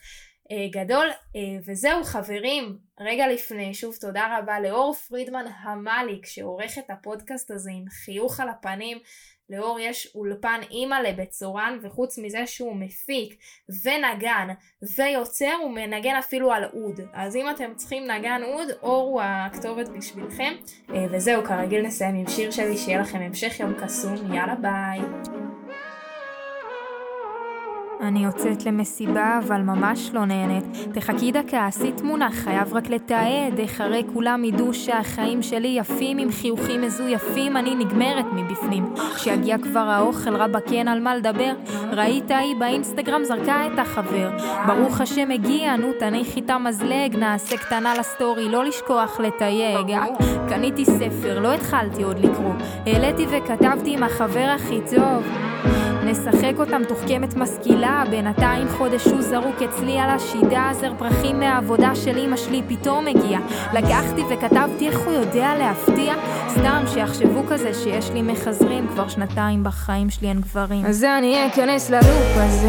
אה, 0.51 0.67
גדול. 0.71 1.11
אה, 1.37 1.41
וזהו, 1.67 2.05
חברים, 2.05 2.79
רגע 3.01 3.29
לפני, 3.29 3.75
שוב 3.75 3.97
תודה 4.01 4.39
רבה 4.39 4.61
לאור 4.61 4.95
פרידמן 4.95 5.45
המליק, 5.63 6.27
שעורך 6.27 6.79
את 6.79 6.91
הפודקאסט 6.91 7.51
הזה 7.51 7.71
עם 7.75 7.85
חיוך 7.89 8.41
על 8.41 8.49
הפנים. 8.49 8.99
לאור 9.51 9.79
יש 9.81 10.13
אולפן 10.15 10.61
אימא 10.71 10.95
לבצורן, 10.95 11.79
וחוץ 11.83 12.19
מזה 12.19 12.47
שהוא 12.47 12.77
מפיק 12.77 13.35
ונגן 13.85 14.49
ויוצר, 14.97 15.55
הוא 15.63 15.71
מנגן 15.71 16.15
אפילו 16.19 16.53
על 16.53 16.65
אוד. 16.65 17.01
אז 17.13 17.37
אם 17.37 17.51
אתם 17.51 17.73
צריכים 17.77 18.11
נגן 18.11 18.41
אוד, 18.43 18.69
אור 18.83 19.11
הוא 19.11 19.21
הכתובת 19.25 19.89
בשבילכם. 19.89 20.53
אה, 20.95 21.07
וזהו, 21.11 21.45
כרגיל 21.45 21.87
נסיים 21.87 22.15
עם 22.15 22.29
שיר 22.29 22.51
שלי, 22.51 22.77
שיהיה 22.77 23.01
לכם 23.01 23.19
המשך 23.19 23.61
יום 23.61 23.75
קסום, 23.81 24.35
יאללה 24.35 24.55
ביי. 24.55 25.32
אני 28.03 28.25
יוצאת 28.25 28.67
למסיבה, 28.67 29.41
אבל 29.47 29.61
ממש 29.63 30.11
לא 30.13 30.25
נהנית. 30.25 30.65
תחכי 30.93 31.33
דקה, 31.33 31.67
עשי 31.67 31.93
תמונה, 31.93 32.31
חייב 32.31 32.75
רק 32.75 32.91
לתעד. 32.91 33.59
איך 33.59 33.81
הרי 33.81 34.03
כולם 34.15 34.45
ידעו 34.45 34.75
שהחיים 34.75 35.43
שלי 35.43 35.69
יפים, 35.69 36.19
עם 36.19 36.33
חיוכים 36.33 36.83
מזויפים, 36.83 37.57
אני 37.57 37.75
נגמרת 37.75 38.25
מבפנים. 38.33 38.95
כשיגיע 39.15 39.59
כבר 39.59 39.81
האוכל, 39.81 40.37
רבאק 40.37 40.73
אין 40.73 40.89
על 40.89 41.01
מה 41.01 41.17
לדבר. 41.17 41.53
ראית 41.93 42.31
היא 42.31 42.57
באינסטגרם 42.59 43.25
זרקה 43.25 43.67
את 43.67 43.79
החבר. 43.79 44.31
ברוך 44.67 45.01
השם 45.01 45.31
הגיע, 45.31 45.77
נו 45.77 45.93
תניחי 45.99 46.41
את 46.41 46.51
המזלג, 46.51 47.17
נעשה 47.17 47.57
קטנה 47.57 47.95
לסטורי, 47.99 48.49
לא 48.49 48.65
לשכוח 48.65 49.21
לתייג. 49.21 49.97
קניתי 50.49 50.85
ספר, 50.85 51.41
לא 51.41 51.53
התחלתי 51.53 52.03
עוד 52.03 52.19
לקרוא. 52.19 52.55
העליתי 52.87 53.27
וכתבתי 53.31 53.95
עם 53.95 54.03
החבר 54.03 54.55
הכי 54.57 54.81
טוב. 54.97 55.52
משחק 56.13 56.53
אותם 56.59 56.83
תוחכמת 56.89 57.37
משכילה 57.37 58.05
בינתיים 58.11 58.69
חודש 58.69 59.05
הוא 59.05 59.23
זרוק 59.23 59.63
אצלי 59.63 59.99
על 59.99 60.11
השידה 60.11 60.71
זר 60.81 60.93
פרחים 60.99 61.41
מהעבודה 61.41 61.95
של 61.95 62.19
אמא 62.19 62.37
שלי 62.37 62.63
פתאום 62.69 63.05
מגיע 63.05 63.39
לקחתי 63.73 64.23
וכתבתי 64.31 64.89
איך 64.89 64.99
הוא 64.99 65.13
יודע 65.13 65.55
להפתיע? 65.59 66.15
סתם 66.49 66.85
שיחשבו 66.87 67.43
כזה 67.49 67.75
שיש 67.75 68.11
לי 68.11 68.23
מחזרים 68.23 68.89
כבר 68.89 69.09
שנתיים 69.09 69.65
בחיים 69.65 70.11
שלי 70.11 70.29
אין 70.29 70.41
גברים. 70.41 70.87
אז 70.87 71.05
אני 71.05 71.47
אכנס 71.47 71.91
ללופ 71.91 72.37
הזה 72.37 72.69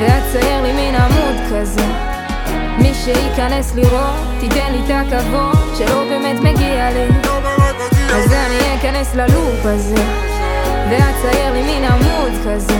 ואצייר 0.00 0.62
לי 0.62 0.72
מין 0.72 0.94
עמוד 0.94 1.36
כזה. 1.52 1.86
מי 2.78 2.94
שייכנס 2.94 3.74
לראות, 3.74 4.16
תיתן 4.40 4.72
לי 4.72 4.78
את 4.78 4.90
הכבוד 4.90 5.76
שלא 5.78 6.04
באמת 6.08 6.40
מגיע 6.40 6.90
לי. 6.90 7.08
אז 8.14 8.32
אני 8.32 8.78
אכנס 8.78 9.14
ללופ 9.14 9.60
הזה 9.64 10.27
ואצייר 10.90 11.52
לי 11.52 11.62
מין 11.62 11.84
עמוד 11.84 12.32
כזה. 12.46 12.78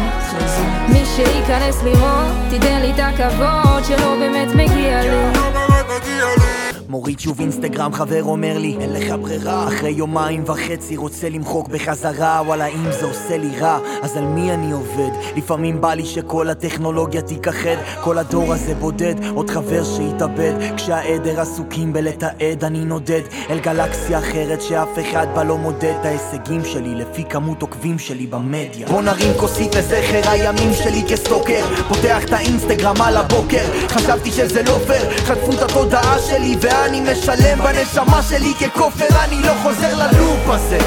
מי 0.89 1.03
שייכנס 1.17 1.83
לראות, 1.83 2.33
תיתן 2.51 2.81
לי 2.81 2.93
את 2.93 2.99
הכבוד 2.99 3.85
שלא 3.85 4.17
באמת 4.19 4.49
מגיע 4.55 5.01
לי 5.03 6.48
מוריד 6.89 7.21
שוב 7.21 7.41
אינסטגרם, 7.41 7.93
חבר 7.93 8.23
אומר 8.23 8.59
לי 8.59 8.77
אין 8.81 8.93
לך 8.93 9.15
ברירה. 9.21 9.69
אחרי 9.69 9.91
יומיים 9.91 10.43
וחצי 10.47 10.97
רוצה 10.97 11.29
למחוק 11.29 11.69
בחזרה 11.69 12.43
וואלה 12.47 12.67
אם 12.67 12.93
זה 12.93 13.07
עושה 13.07 13.37
לי 13.37 13.59
רע 13.61 13.79
אז 14.03 14.17
על 14.17 14.25
מי 14.25 14.53
אני 14.53 14.73
עובד? 14.73 15.11
לפעמים 15.37 15.81
בא 15.81 15.95
לי 15.95 16.07
שכל 16.07 16.51
הטכנולוגיה 16.51 17.23
תיכחד 17.23 17.77
כל 18.01 18.19
הדור 18.19 18.53
הזה 18.53 18.75
בודד, 18.75 19.15
עוד 19.35 19.51
חבר 19.51 19.85
שהתאבד 19.85 20.53
כשהעדר 20.77 21.41
עסוקים 21.41 21.93
בלתעד 21.93 22.65
אני 22.65 22.85
נודד. 22.85 23.23
אל 23.51 23.59
גלקסיה 23.59 24.19
אחרת 24.19 24.63
שאף 24.63 24.99
אחד 24.99 25.27
בה 25.35 25.45
לא 25.45 25.59
מודד. 25.59 25.95
את 26.01 26.07
ההישגים 26.07 26.65
שלי 26.65 26.95
לפי 26.95 27.25
כמות 27.25 27.63
עוקבים 27.63 27.99
שלי 27.99 28.27
במדיה. 28.27 28.89
בוא 28.89 29.03
נרים 29.03 29.33
כוסית 29.37 29.75
לזכר 29.75 30.31
הימים 30.31 30.73
שלי 30.73 31.03
כסטוקר. 31.09 31.65
פותח 31.89 32.25
את 32.25 32.33
האינסטגרם 32.33 33.03
על 33.03 33.17
הבוקר. 33.17 33.65
חשבתי 33.89 34.31
שזה 34.31 34.63
לא 34.63 34.79
פייר. 34.87 35.19
חטפו 35.19 35.53
את 35.53 35.63
התודעה 35.63 36.19
שלי 36.19 36.57
ואז 36.61 36.78
אני 36.87 37.01
משלם 37.01 37.59
בנשמה 37.59 38.23
שלי 38.23 38.55
ככופר 38.55 39.25
אני 39.25 39.43
לא 39.43 39.53
חוזר 39.63 39.97
ללופ 39.97 40.49
הזה. 40.49 40.79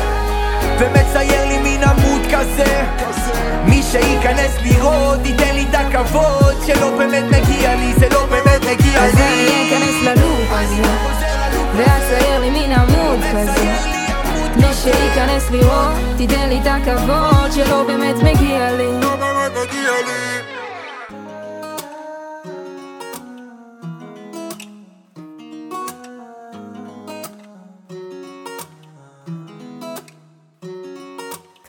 ומצייר 0.79 1.45
לי 1.47 1.57
מין 1.59 1.83
עמוד 1.83 2.21
כזה. 2.25 2.83
מי 3.65 3.83
שייכנס 3.83 4.51
לראות 4.63 5.19
ייתן 5.25 5.55
לי 5.55 5.65
את 5.69 5.75
הכבוד 5.75 6.55
שלא 6.65 6.97
באמת 6.97 7.23
מגיע 7.23 7.75
לי 7.75 7.93
זה 7.99 8.09
לא 8.09 8.25
באמת 8.25 8.61
מגיע 8.61 9.01
לי. 9.01 9.07
אז 9.07 9.13
אני 9.15 9.67
אכנס 9.67 10.03
ללופ 10.03 10.49
הזה 10.51 10.81
ואצייר 11.75 12.39
לי 12.39 12.49
מין 12.49 12.71
עמוד 12.71 13.19
כזה. 13.33 13.71
מי 14.55 14.73
שייכנס 14.83 15.51
לראות 15.51 15.97
תיתן 16.17 16.49
לי 16.49 16.59
את 16.61 16.67
הכבוד 16.67 17.51
שלא 17.51 17.83
באמת 17.83 18.15
מגיע 18.15 18.71
לי. 18.71 18.99
לא 19.01 19.15
באמת 19.15 19.51
מגיע 19.51 19.91
לי 20.07 20.40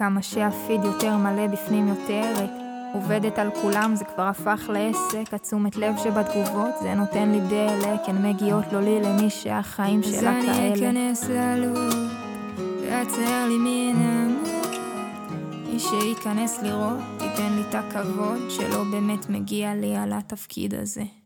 כמה 0.03 0.23
שהפיד 0.23 0.85
יותר 0.85 1.17
מלא 1.17 1.47
בפנים 1.47 1.89
יותר 1.89 2.35
עובדת 2.93 3.39
על 3.39 3.51
כולם 3.63 3.95
זה 3.97 4.05
כבר 4.05 4.23
הפך 4.23 4.71
לעסק. 4.73 5.35
התשומת 5.35 5.77
לב 5.77 5.95
שבתגובות 5.97 6.75
זה 6.83 6.95
נותן 6.95 7.31
לי 7.31 7.41
דלק 7.41 8.01
הן 8.07 8.27
מגיעות 8.27 8.65
לא 8.73 8.81
לי 8.81 9.01
למי 9.03 9.31
שהחיים 9.31 10.03
שלה 10.03 10.21
כאלה 10.21 10.73
אז 10.73 10.83
אני 10.83 11.13
אכנס 11.13 11.29
ללוב 11.29 11.95
ועצר 12.83 13.47
לי 13.49 13.59
מן 13.59 14.03
עמוד 14.03 14.49
מי 15.73 15.79
שייכנס 15.79 16.63
לראות 16.63 16.99
תיתן 17.19 17.53
לי 17.53 17.63
את 17.69 17.75
הכבוד 17.75 18.51
שלא 18.51 18.85
באמת 18.91 19.31
מגיע 19.31 19.75
לי 19.75 19.97
על 19.97 20.13
התפקיד 20.13 20.75
הזה 20.75 21.22